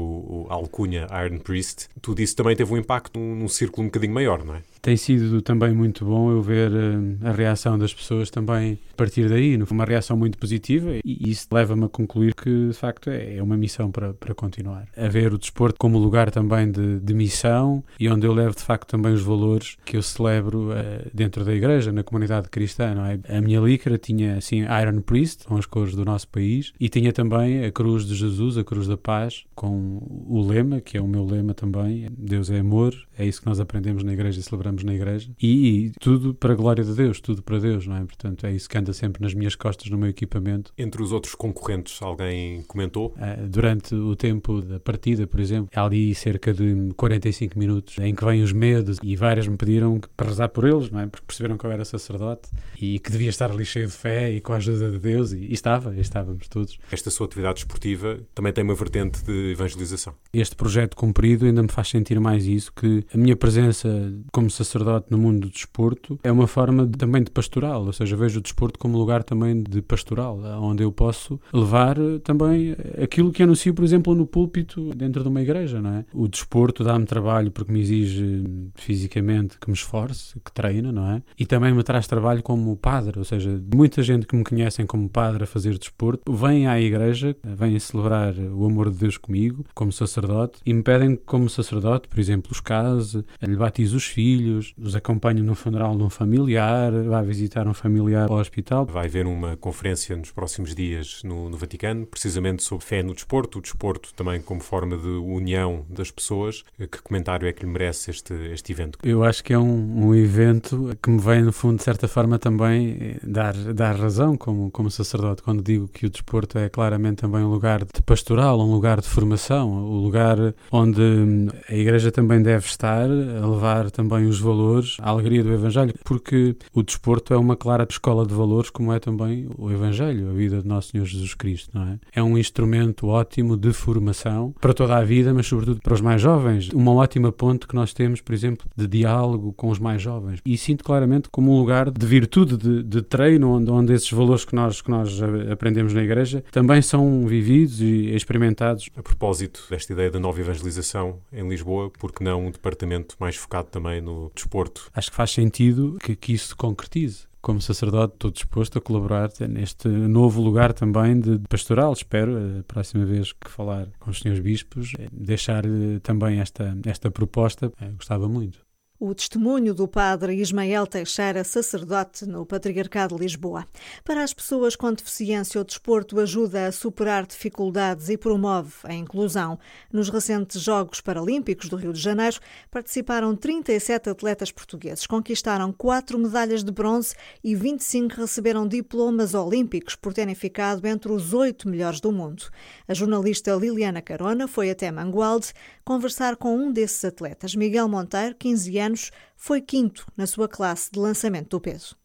a 0.49 0.53
alcunha 0.53 1.07
Iron 1.25 1.39
Priest, 1.39 1.87
tudo 2.01 2.21
isso 2.21 2.35
também 2.35 2.55
teve 2.55 2.73
um 2.73 2.77
impacto 2.77 3.19
num, 3.19 3.35
num 3.35 3.47
círculo 3.47 3.83
um 3.83 3.87
bocadinho 3.87 4.13
maior, 4.13 4.43
não 4.43 4.55
é? 4.55 4.61
Tem 4.83 4.97
sido 4.97 5.41
também 5.41 5.73
muito 5.73 6.03
bom 6.03 6.29
eu 6.29 6.41
ver 6.41 6.69
uh, 6.69 7.27
a 7.27 7.31
reação 7.31 7.79
das 7.79 7.93
pessoas 7.93 8.29
também 8.29 8.77
a 8.93 8.95
partir 8.97 9.29
daí, 9.29 9.57
uma 9.71 9.85
reação 9.85 10.17
muito 10.17 10.37
positiva 10.37 10.91
e 11.03 11.31
isso 11.31 11.47
leva-me 11.51 11.85
a 11.85 11.89
concluir 11.89 12.35
que 12.35 12.67
de 12.67 12.73
facto 12.73 13.09
é, 13.09 13.37
é 13.37 13.41
uma 13.41 13.55
missão 13.55 13.89
para, 13.89 14.13
para 14.13 14.35
continuar. 14.35 14.87
A 14.95 15.07
ver 15.07 15.33
o 15.33 15.37
desporto 15.37 15.79
como 15.79 15.97
lugar 15.97 16.29
também 16.29 16.69
de, 16.69 16.99
de 16.99 17.13
missão 17.13 17.81
e 17.97 18.09
onde 18.09 18.27
eu 18.27 18.33
levo 18.33 18.55
de 18.55 18.61
facto 18.61 18.89
também 18.89 19.13
os 19.13 19.21
valores 19.21 19.77
que 19.85 19.95
eu 19.95 20.01
celebro 20.01 20.71
uh, 20.71 21.09
dentro 21.13 21.45
da 21.45 21.53
igreja, 21.53 21.93
na 21.93 22.03
comunidade 22.03 22.49
cristã. 22.49 22.93
Não 22.93 23.05
é? 23.05 23.19
A 23.29 23.39
minha 23.39 23.61
lícara 23.61 23.97
tinha 23.97 24.35
assim 24.35 24.63
Iron 24.63 24.99
Priest, 24.99 25.45
com 25.45 25.55
as 25.55 25.65
cores 25.65 25.95
do 25.95 26.03
nosso 26.03 26.27
país, 26.27 26.73
e 26.77 26.89
tinha 26.89 27.13
também 27.13 27.63
a 27.63 27.71
cruz 27.71 28.05
de 28.05 28.15
Jesus, 28.15 28.57
a 28.57 28.65
cruz 28.65 28.85
da 28.85 28.97
paz, 28.97 29.45
com 29.55 30.01
o 30.27 30.45
lema, 30.45 30.81
que 30.81 30.97
é 30.97 31.01
o 31.01 31.07
meu 31.07 31.25
lema 31.25 31.53
também, 31.53 32.09
Deus 32.17 32.49
é 32.49 32.59
amor, 32.59 32.93
é 33.17 33.25
isso 33.25 33.41
que 33.41 33.47
nós 33.47 33.61
aprendemos 33.61 34.03
na 34.03 34.11
igreja 34.11 34.39
e 34.39 34.43
celebramos 34.43 34.72
na 34.81 34.93
igreja 34.93 35.29
e, 35.41 35.85
e, 35.85 35.91
tudo 35.99 36.33
para 36.33 36.53
a 36.53 36.55
glória 36.55 36.83
de 36.83 36.93
Deus, 36.93 37.19
tudo 37.19 37.43
para 37.43 37.59
Deus, 37.59 37.85
não 37.85 37.97
é? 37.97 38.05
Portanto, 38.05 38.45
é 38.45 38.51
isso 38.53 38.69
que 38.69 38.77
anda 38.77 38.93
sempre 38.93 39.21
nas 39.21 39.33
minhas 39.33 39.55
costas, 39.55 39.89
no 39.89 39.97
meu 39.97 40.09
equipamento. 40.09 40.71
Entre 40.77 41.01
os 41.01 41.11
outros 41.11 41.35
concorrentes, 41.35 42.01
alguém 42.01 42.61
comentou? 42.63 43.13
Uh, 43.17 43.47
durante 43.47 43.93
o 43.93 44.15
tempo 44.15 44.61
da 44.61 44.79
partida, 44.79 45.27
por 45.27 45.39
exemplo, 45.39 45.69
há 45.75 45.83
ali 45.83 46.15
cerca 46.15 46.53
de 46.53 46.91
45 46.95 47.57
minutos 47.59 47.97
em 47.99 48.15
que 48.15 48.23
vêm 48.23 48.41
os 48.41 48.53
medos 48.53 48.97
e 49.03 49.15
várias 49.15 49.47
me 49.47 49.57
pediram 49.57 49.99
para 50.15 50.29
rezar 50.29 50.49
por 50.49 50.65
eles, 50.65 50.89
não 50.89 50.99
é? 50.99 51.07
Porque 51.07 51.25
perceberam 51.25 51.57
que 51.57 51.65
eu 51.65 51.71
era 51.71 51.85
sacerdote 51.85 52.49
e 52.79 52.99
que 52.99 53.11
devia 53.11 53.29
estar 53.29 53.51
ali 53.51 53.65
cheio 53.65 53.87
de 53.87 53.93
fé 53.93 54.31
e 54.31 54.41
com 54.41 54.53
a 54.53 54.57
ajuda 54.57 54.91
de 54.91 54.99
Deus 54.99 55.33
e, 55.33 55.39
e 55.39 55.53
estava, 55.53 55.95
e 55.95 55.99
estávamos 55.99 56.47
todos. 56.47 56.77
Esta 56.91 57.09
sua 57.09 57.25
atividade 57.25 57.59
esportiva 57.59 58.19
também 58.33 58.53
tem 58.53 58.63
uma 58.63 58.75
vertente 58.75 59.23
de 59.23 59.51
evangelização. 59.51 60.13
Este 60.33 60.55
projeto 60.55 60.95
cumprido 60.95 61.45
ainda 61.45 61.61
me 61.61 61.69
faz 61.69 61.89
sentir 61.89 62.19
mais 62.19 62.45
isso, 62.45 62.71
que 62.73 63.05
a 63.13 63.17
minha 63.17 63.35
presença 63.35 63.89
como 64.31 64.49
sacerdote 64.49 64.62
no 65.09 65.17
mundo 65.17 65.41
do 65.41 65.49
desporto 65.49 66.19
é 66.23 66.31
uma 66.31 66.47
forma 66.47 66.85
de, 66.85 66.97
também 66.97 67.23
de 67.23 67.31
pastoral, 67.31 67.85
ou 67.85 67.93
seja, 67.93 68.15
vejo 68.15 68.39
o 68.39 68.41
desporto 68.41 68.79
como 68.79 68.97
lugar 68.97 69.23
também 69.23 69.61
de 69.61 69.81
pastoral, 69.81 70.39
onde 70.61 70.83
eu 70.83 70.91
posso 70.91 71.39
levar 71.53 71.97
eh, 71.97 72.19
também 72.19 72.75
aquilo 73.01 73.31
que 73.31 73.43
anuncio, 73.43 73.73
por 73.73 73.83
exemplo, 73.83 74.15
no 74.15 74.25
púlpito 74.25 74.89
dentro 74.95 75.23
de 75.23 75.29
uma 75.29 75.41
igreja, 75.41 75.81
não 75.81 75.91
é? 75.91 76.05
O 76.13 76.27
desporto 76.27 76.83
dá-me 76.83 77.05
trabalho 77.05 77.51
porque 77.51 77.71
me 77.71 77.81
exige 77.81 78.43
fisicamente 78.75 79.57
que 79.59 79.69
me 79.69 79.75
esforce, 79.75 80.39
que 80.43 80.51
treine, 80.51 80.91
não 80.91 81.07
é? 81.11 81.21
E 81.37 81.45
também 81.45 81.73
me 81.73 81.83
traz 81.83 82.07
trabalho 82.07 82.41
como 82.43 82.75
padre, 82.75 83.19
ou 83.19 83.25
seja, 83.25 83.61
muita 83.73 84.01
gente 84.01 84.25
que 84.25 84.35
me 84.35 84.43
conhecem 84.43 84.85
como 84.85 85.09
padre 85.09 85.43
a 85.43 85.47
fazer 85.47 85.77
desporto 85.77 86.31
vem 86.31 86.67
à 86.67 86.79
igreja, 86.79 87.35
vem 87.43 87.77
celebrar 87.79 88.33
o 88.37 88.65
amor 88.65 88.89
de 88.89 88.97
Deus 88.97 89.17
comigo, 89.17 89.65
como 89.73 89.91
sacerdote, 89.91 90.59
e 90.65 90.73
me 90.73 90.83
pedem 90.83 91.15
como 91.15 91.49
sacerdote, 91.49 92.07
por 92.07 92.19
exemplo, 92.19 92.51
os 92.51 92.59
casos, 92.59 93.23
lhe 93.41 93.55
batizo 93.55 93.97
os 93.97 94.05
filhos, 94.05 94.52
filhos, 94.53 94.73
os 94.77 94.95
acompanha 94.95 95.41
no 95.41 95.55
funeral 95.55 95.95
de 95.95 96.03
um 96.03 96.09
familiar, 96.09 96.91
vai 96.91 97.23
visitar 97.23 97.67
um 97.67 97.73
familiar 97.73 98.29
ao 98.29 98.37
hospital. 98.37 98.85
Vai 98.85 99.07
haver 99.07 99.25
uma 99.25 99.57
conferência 99.57 100.15
nos 100.15 100.31
próximos 100.31 100.75
dias 100.75 101.21
no, 101.23 101.49
no 101.49 101.57
Vaticano, 101.57 102.05
precisamente 102.05 102.63
sobre 102.63 102.85
fé 102.85 103.01
no 103.01 103.13
desporto, 103.13 103.59
o 103.59 103.61
desporto 103.61 104.13
também 104.13 104.41
como 104.41 104.61
forma 104.61 104.97
de 104.97 105.07
união 105.07 105.85
das 105.89 106.11
pessoas. 106.11 106.63
Que 106.77 107.01
comentário 107.01 107.47
é 107.47 107.53
que 107.53 107.65
lhe 107.65 107.71
merece 107.71 108.11
este, 108.11 108.33
este 108.51 108.71
evento? 108.71 108.99
Eu 109.03 109.23
acho 109.23 109.43
que 109.43 109.53
é 109.53 109.57
um, 109.57 110.07
um 110.07 110.15
evento 110.15 110.95
que 111.01 111.09
me 111.09 111.19
vem, 111.19 111.43
no 111.43 111.51
fundo, 111.51 111.77
de 111.77 111.83
certa 111.83 112.07
forma, 112.07 112.37
também 112.37 112.97
eh, 112.99 113.19
dar, 113.23 113.53
dar 113.73 113.95
razão 113.95 114.37
como, 114.37 114.69
como 114.71 114.91
sacerdote, 114.91 115.41
quando 115.41 115.63
digo 115.63 115.87
que 115.87 116.05
o 116.05 116.09
desporto 116.09 116.57
é 116.57 116.69
claramente 116.69 117.17
também 117.17 117.43
um 117.43 117.49
lugar 117.49 117.79
de 117.79 118.01
pastoral, 118.05 118.59
um 118.59 118.71
lugar 118.71 119.01
de 119.01 119.07
formação, 119.07 119.69
o 119.69 119.99
um 119.99 120.03
lugar 120.03 120.37
onde 120.71 121.01
hum, 121.01 121.47
a 121.69 121.73
Igreja 121.73 122.11
também 122.11 122.41
deve 122.41 122.65
estar, 122.65 123.05
a 123.05 123.47
levar 123.47 123.89
também 123.91 124.25
os 124.25 124.32
valores, 124.39 124.97
a 124.99 125.09
alegria 125.09 125.43
do 125.43 125.53
Evangelho, 125.53 125.93
porque 126.03 126.55
o 126.73 126.83
desporto 126.83 127.33
é 127.33 127.37
uma 127.37 127.55
clara 127.55 127.85
escola 127.89 128.25
de 128.25 128.33
valores, 128.33 128.69
como 128.69 128.91
é 128.93 128.99
também 128.99 129.47
o 129.57 129.71
Evangelho, 129.71 130.29
a 130.29 130.33
vida 130.33 130.61
de 130.61 130.67
Nosso 130.67 130.89
Senhor 130.89 131.05
Jesus 131.05 131.33
Cristo, 131.33 131.69
não 131.73 131.87
é? 131.87 131.99
É 132.13 132.23
um 132.23 132.37
instrumento 132.37 133.07
ótimo 133.07 133.55
de 133.57 133.73
formação 133.73 134.53
para 134.59 134.73
toda 134.73 134.97
a 134.97 135.03
vida, 135.03 135.33
mas 135.33 135.47
sobretudo 135.47 135.81
para 135.81 135.93
os 135.93 136.01
mais 136.01 136.21
jovens. 136.21 136.69
Uma 136.69 136.93
ótima 136.93 137.31
ponte 137.31 137.67
que 137.67 137.75
nós 137.75 137.93
temos, 137.93 138.21
por 138.21 138.33
exemplo, 138.33 138.67
de 138.75 138.87
diálogo 138.87 139.53
com 139.53 139.69
os 139.69 139.79
mais 139.79 140.01
jovens. 140.01 140.39
E 140.45 140.57
sinto 140.57 140.83
claramente 140.83 141.29
como 141.29 141.53
um 141.53 141.59
lugar 141.59 141.89
de 141.91 142.05
virtude, 142.05 142.57
de, 142.57 142.83
de 142.83 143.01
treino, 143.01 143.51
onde, 143.51 143.71
onde 143.71 143.93
esses 143.93 144.11
valores 144.11 144.45
que 144.45 144.55
nós, 144.55 144.81
que 144.81 144.89
nós 144.89 145.19
aprendemos 145.51 145.93
na 145.93 146.03
Igreja 146.03 146.43
também 146.51 146.81
são 146.81 147.25
vividos 147.25 147.81
e 147.81 148.13
experimentados. 148.15 148.89
A 148.95 149.03
propósito 149.03 149.65
desta 149.69 149.93
ideia 149.93 150.11
da 150.11 150.19
nova 150.19 150.39
evangelização 150.39 151.19
em 151.31 151.47
Lisboa, 151.47 151.91
porque 151.99 152.23
não 152.23 152.47
um 152.47 152.51
departamento 152.51 153.15
mais 153.19 153.35
focado 153.35 153.67
também 153.69 154.01
no 154.01 154.22
desporto? 154.33 154.89
Acho 154.93 155.09
que 155.09 155.15
faz 155.15 155.31
sentido 155.31 155.97
que, 156.01 156.15
que 156.15 156.33
isso 156.33 156.49
se 156.49 156.55
concretize 156.55 157.27
como 157.43 157.61
sacerdote, 157.61 158.13
estou 158.13 158.31
disposto 158.31 158.77
a 158.77 158.81
colaborar 158.81 159.29
neste 159.49 159.89
novo 159.89 160.41
lugar 160.41 160.71
também 160.71 161.19
de 161.19 161.37
pastoral. 161.49 161.91
Espero, 161.91 162.37
a 162.61 162.63
próxima 162.63 163.03
vez 163.03 163.33
que 163.33 163.49
falar 163.49 163.87
com 163.99 164.11
os 164.11 164.19
senhores 164.19 164.41
bispos, 164.41 164.93
eh, 164.97 165.09
deixar 165.11 165.65
eh, 165.65 165.99
também 166.01 166.39
esta, 166.39 166.73
esta 166.85 167.11
proposta. 167.11 167.69
Eu 167.81 167.95
gostava 167.95 168.29
muito 168.29 168.62
o 169.05 169.13
testemunho 169.13 169.73
do 169.73 169.85
padre 169.85 170.33
Ismael 170.35 170.87
Teixeira, 170.87 171.43
sacerdote 171.43 172.25
no 172.25 172.45
Patriarcado 172.45 173.17
de 173.17 173.23
Lisboa. 173.23 173.67
Para 174.01 174.23
as 174.23 174.33
pessoas 174.33 174.77
com 174.77 174.93
deficiência, 174.93 175.59
o 175.59 175.63
desporto 175.65 176.21
ajuda 176.21 176.67
a 176.67 176.71
superar 176.71 177.27
dificuldades 177.27 178.07
e 178.07 178.17
promove 178.17 178.71
a 178.85 178.93
inclusão. 178.93 179.59
Nos 179.91 180.07
recentes 180.07 180.61
Jogos 180.61 181.01
Paralímpicos 181.01 181.67
do 181.67 181.75
Rio 181.75 181.91
de 181.91 181.99
Janeiro, 181.99 182.39
participaram 182.71 183.35
37 183.35 184.09
atletas 184.09 184.53
portugueses. 184.53 185.05
Conquistaram 185.05 185.73
quatro 185.73 186.17
medalhas 186.17 186.63
de 186.63 186.71
bronze 186.71 187.13
e 187.43 187.55
25 187.55 188.21
receberam 188.21 188.65
diplomas 188.65 189.33
olímpicos 189.33 189.97
por 189.97 190.13
terem 190.13 190.33
ficado 190.33 190.85
entre 190.85 191.11
os 191.11 191.33
oito 191.33 191.67
melhores 191.67 191.99
do 191.99 192.09
mundo. 192.09 192.45
A 192.87 192.93
jornalista 192.93 193.53
Liliana 193.53 194.01
Carona 194.01 194.47
foi 194.47 194.71
até 194.71 194.89
Mangualde 194.89 195.51
conversar 195.83 196.37
com 196.37 196.55
um 196.55 196.71
desses 196.71 197.03
atletas, 197.03 197.53
Miguel 197.53 197.89
Monteiro, 197.89 198.33
15 198.35 198.79
anos 198.79 198.92
anos, 198.93 199.11
foi 199.35 199.59
quinto 199.59 200.05
na 200.15 200.27
sua 200.27 200.47
classe 200.47 200.91
de 200.91 200.99
lançamento 200.99 201.49
do 201.49 201.59
peso. 201.59 201.97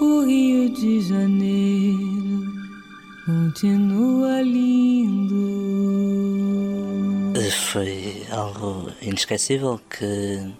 O 0.00 0.24
Rio 0.24 0.68
de 0.72 1.00
Janeiro 1.00 2.52
continua 3.24 4.42
lindo. 4.42 5.32
Foi 7.72 8.26
algo 8.30 8.90
inesquecível 9.00 9.80
que 9.88 10.54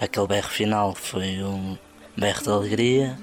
aquele 0.00 0.26
berro 0.26 0.48
final 0.48 0.94
foi 0.94 1.42
um 1.42 1.76
berro 2.16 2.42
de 2.42 2.50
alegria. 2.50 3.18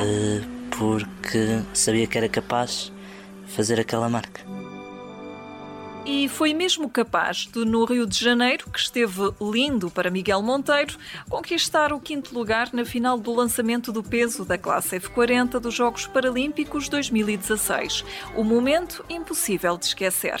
Eh, 0.00 0.42
porque 0.76 1.62
sabia 1.72 2.06
que 2.06 2.18
era 2.18 2.28
capaz 2.28 2.92
de 3.46 3.52
fazer 3.52 3.78
aquela 3.80 4.08
marca. 4.08 4.51
E 6.14 6.28
foi 6.28 6.52
mesmo 6.52 6.90
capaz 6.90 7.48
de, 7.50 7.64
no 7.64 7.86
Rio 7.86 8.06
de 8.06 8.22
Janeiro, 8.22 8.68
que 8.68 8.78
esteve 8.78 9.32
lindo 9.40 9.90
para 9.90 10.10
Miguel 10.10 10.42
Monteiro, 10.42 10.98
conquistar 11.26 11.90
o 11.90 11.98
quinto 11.98 12.34
lugar 12.34 12.68
na 12.70 12.84
final 12.84 13.18
do 13.18 13.32
lançamento 13.32 13.90
do 13.90 14.02
peso 14.02 14.44
da 14.44 14.58
classe 14.58 15.00
F40 15.00 15.58
dos 15.58 15.72
Jogos 15.72 16.06
Paralímpicos 16.06 16.86
2016. 16.90 18.04
O 18.36 18.44
momento 18.44 19.02
impossível 19.08 19.78
de 19.78 19.86
esquecer. 19.86 20.38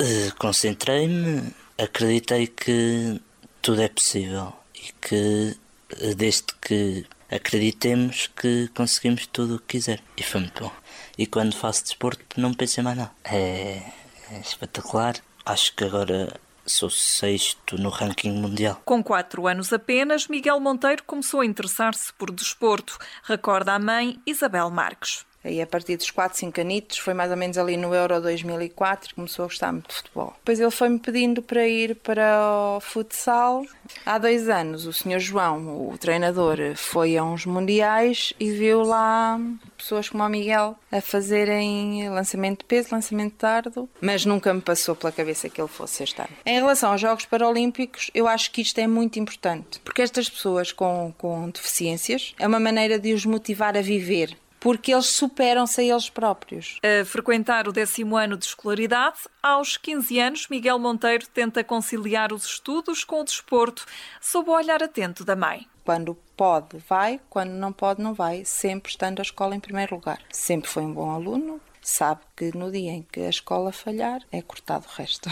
Uh, 0.00 0.34
Concentrei-me, 0.38 1.54
acreditei 1.78 2.48
que 2.48 3.20
tudo 3.62 3.80
é 3.80 3.88
possível 3.88 4.52
e 4.74 4.92
que, 5.00 5.56
uh, 6.00 6.14
desde 6.16 6.46
que 6.60 7.06
acreditemos 7.30 8.28
que 8.36 8.68
conseguimos 8.74 9.28
tudo 9.28 9.54
o 9.54 9.58
que 9.60 9.78
quiser. 9.78 10.02
E 10.16 10.24
foi 10.24 10.40
muito 10.40 10.64
bom. 10.64 10.72
E 11.16 11.28
quando 11.28 11.54
faço 11.54 11.84
desporto, 11.84 12.40
não 12.40 12.52
pensei 12.52 12.82
mais 12.82 12.96
nada. 12.96 13.12
É 13.22 14.01
é 14.32 14.40
espetacular. 14.40 15.16
Acho 15.44 15.74
que 15.74 15.84
agora 15.84 16.32
sou 16.64 16.88
sexto 16.88 17.76
no 17.76 17.88
ranking 17.88 18.32
mundial. 18.32 18.80
Com 18.84 19.02
quatro 19.02 19.46
anos 19.46 19.72
apenas, 19.72 20.28
Miguel 20.28 20.60
Monteiro 20.60 21.02
começou 21.04 21.40
a 21.40 21.46
interessar-se 21.46 22.12
por 22.14 22.30
desporto. 22.30 22.98
Recorda 23.24 23.72
a 23.72 23.78
mãe 23.78 24.20
Isabel 24.26 24.70
Marques. 24.70 25.26
Aí 25.44 25.60
a 25.60 25.66
partir 25.66 25.96
dos 25.96 26.10
4, 26.10 26.38
5 26.38 26.60
anitos, 26.60 26.98
foi 26.98 27.14
mais 27.14 27.30
ou 27.30 27.36
menos 27.36 27.58
ali 27.58 27.76
no 27.76 27.94
Euro 27.94 28.20
2004, 28.20 29.14
começou 29.14 29.44
a 29.44 29.48
gostar 29.48 29.72
muito 29.72 29.88
de 29.88 29.94
futebol. 29.94 30.34
Depois 30.38 30.60
ele 30.60 30.70
foi-me 30.70 30.98
pedindo 30.98 31.42
para 31.42 31.66
ir 31.66 31.96
para 31.96 32.76
o 32.76 32.80
futsal. 32.80 33.64
Há 34.06 34.18
dois 34.18 34.48
anos 34.48 34.86
o 34.86 34.92
Sr. 34.92 35.18
João, 35.18 35.88
o 35.88 35.98
treinador, 35.98 36.58
foi 36.76 37.16
a 37.16 37.24
uns 37.24 37.44
mundiais 37.44 38.32
e 38.38 38.50
viu 38.50 38.82
lá 38.82 39.40
pessoas 39.76 40.08
como 40.08 40.22
o 40.22 40.28
Miguel 40.28 40.76
a 40.90 41.00
fazerem 41.00 42.08
lançamento 42.08 42.60
de 42.60 42.64
peso, 42.64 42.88
lançamento 42.92 43.32
de 43.32 43.38
dardo, 43.38 43.88
mas 44.00 44.24
nunca 44.24 44.54
me 44.54 44.60
passou 44.60 44.94
pela 44.94 45.10
cabeça 45.12 45.48
que 45.48 45.60
ele 45.60 45.68
fosse 45.68 46.04
este 46.04 46.20
ano. 46.20 46.30
Em 46.46 46.54
relação 46.54 46.92
aos 46.92 47.00
Jogos 47.00 47.24
Paralímpicos, 47.24 48.10
eu 48.14 48.28
acho 48.28 48.50
que 48.52 48.62
isto 48.62 48.78
é 48.78 48.86
muito 48.86 49.18
importante, 49.18 49.80
porque 49.80 50.02
estas 50.02 50.28
pessoas 50.28 50.70
com, 50.70 51.12
com 51.18 51.50
deficiências 51.50 52.34
é 52.38 52.46
uma 52.46 52.60
maneira 52.60 52.98
de 52.98 53.12
os 53.12 53.26
motivar 53.26 53.76
a 53.76 53.82
viver 53.82 54.36
porque 54.62 54.92
eles 54.92 55.06
superam-se 55.06 55.80
a 55.80 55.84
eles 55.84 56.08
próprios. 56.08 56.78
A 56.82 57.04
frequentar 57.04 57.66
o 57.66 57.72
décimo 57.72 58.16
ano 58.16 58.36
de 58.36 58.44
escolaridade, 58.44 59.18
aos 59.42 59.76
15 59.76 60.20
anos, 60.20 60.48
Miguel 60.48 60.78
Monteiro 60.78 61.26
tenta 61.26 61.64
conciliar 61.64 62.32
os 62.32 62.44
estudos 62.44 63.02
com 63.02 63.20
o 63.20 63.24
desporto, 63.24 63.84
sob 64.20 64.50
o 64.50 64.54
olhar 64.54 64.80
atento 64.80 65.24
da 65.24 65.34
mãe. 65.34 65.66
Quando 65.84 66.16
pode, 66.36 66.78
vai, 66.88 67.20
quando 67.28 67.50
não 67.50 67.72
pode, 67.72 68.00
não 68.00 68.14
vai, 68.14 68.44
sempre 68.44 68.92
estando 68.92 69.18
a 69.18 69.22
escola 69.22 69.56
em 69.56 69.60
primeiro 69.60 69.96
lugar. 69.96 70.20
Sempre 70.30 70.70
foi 70.70 70.84
um 70.84 70.94
bom 70.94 71.10
aluno, 71.10 71.60
sabe 71.80 72.20
que 72.36 72.56
no 72.56 72.70
dia 72.70 72.92
em 72.92 73.02
que 73.02 73.20
a 73.20 73.30
escola 73.30 73.72
falhar, 73.72 74.20
é 74.30 74.40
cortado 74.40 74.86
o 74.86 74.96
resto. 74.96 75.28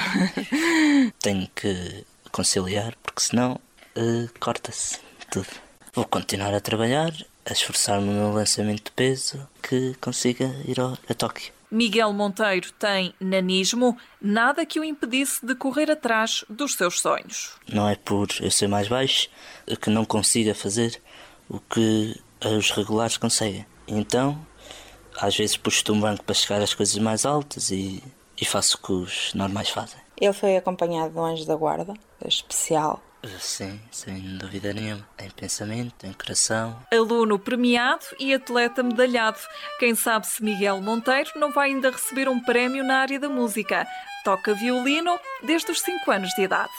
Tenho 1.22 1.48
que 1.54 2.04
conciliar, 2.32 2.96
porque 3.00 3.22
senão 3.22 3.60
uh, 3.96 4.40
corta-se 4.40 4.98
tudo. 5.30 5.46
Vou 5.92 6.04
continuar 6.04 6.52
a 6.52 6.60
trabalhar, 6.60 7.12
a 7.50 7.52
esforçar-me 7.52 8.08
no 8.12 8.32
lançamento 8.32 8.84
de 8.84 8.90
peso 8.92 9.46
que 9.60 9.94
consiga 10.00 10.46
ir 10.64 10.78
ao, 10.78 10.96
a 11.08 11.14
Tóquio. 11.14 11.52
Miguel 11.70 12.12
Monteiro 12.12 12.72
tem 12.72 13.14
nanismo, 13.20 13.96
nada 14.20 14.64
que 14.64 14.80
o 14.80 14.84
impedisse 14.84 15.44
de 15.44 15.54
correr 15.54 15.90
atrás 15.90 16.44
dos 16.48 16.74
seus 16.74 17.00
sonhos. 17.00 17.52
Não 17.72 17.88
é 17.88 17.96
por 17.96 18.28
eu 18.40 18.50
ser 18.50 18.68
mais 18.68 18.88
baixo 18.88 19.28
que 19.80 19.90
não 19.90 20.04
consiga 20.04 20.54
fazer 20.54 21.00
o 21.48 21.60
que 21.60 22.16
os 22.44 22.70
regulares 22.70 23.16
conseguem. 23.16 23.66
Então, 23.86 24.40
às 25.20 25.36
vezes 25.36 25.56
puxo 25.56 25.92
um 25.92 26.00
banco 26.00 26.24
para 26.24 26.34
chegar 26.34 26.60
às 26.62 26.74
coisas 26.74 26.96
mais 26.98 27.24
altas 27.24 27.70
e, 27.70 28.02
e 28.40 28.44
faço 28.44 28.76
o 28.76 28.86
que 28.86 28.92
os 28.92 29.34
normais 29.34 29.68
fazem. 29.70 30.00
Ele 30.20 30.32
foi 30.32 30.56
acompanhado 30.56 31.12
de 31.12 31.18
um 31.18 31.24
anjo 31.24 31.46
da 31.46 31.56
guarda, 31.56 31.94
especial, 32.24 33.00
Sim, 33.38 33.80
sem 33.90 34.38
dúvida 34.38 34.72
nenhuma. 34.72 35.06
Em 35.18 35.30
pensamento, 35.30 36.06
em 36.06 36.12
coração. 36.12 36.80
Aluno 36.90 37.38
premiado 37.38 38.04
e 38.18 38.32
atleta 38.32 38.82
medalhado. 38.82 39.38
Quem 39.78 39.94
sabe 39.94 40.26
se 40.26 40.42
Miguel 40.42 40.80
Monteiro 40.80 41.30
não 41.36 41.52
vai 41.52 41.70
ainda 41.70 41.90
receber 41.90 42.28
um 42.28 42.40
prémio 42.40 42.82
na 42.82 42.98
área 42.98 43.20
da 43.20 43.28
música. 43.28 43.86
Toca 44.24 44.54
violino 44.54 45.18
desde 45.42 45.70
os 45.70 45.80
5 45.80 46.10
anos 46.10 46.30
de 46.34 46.42
idade. 46.42 46.70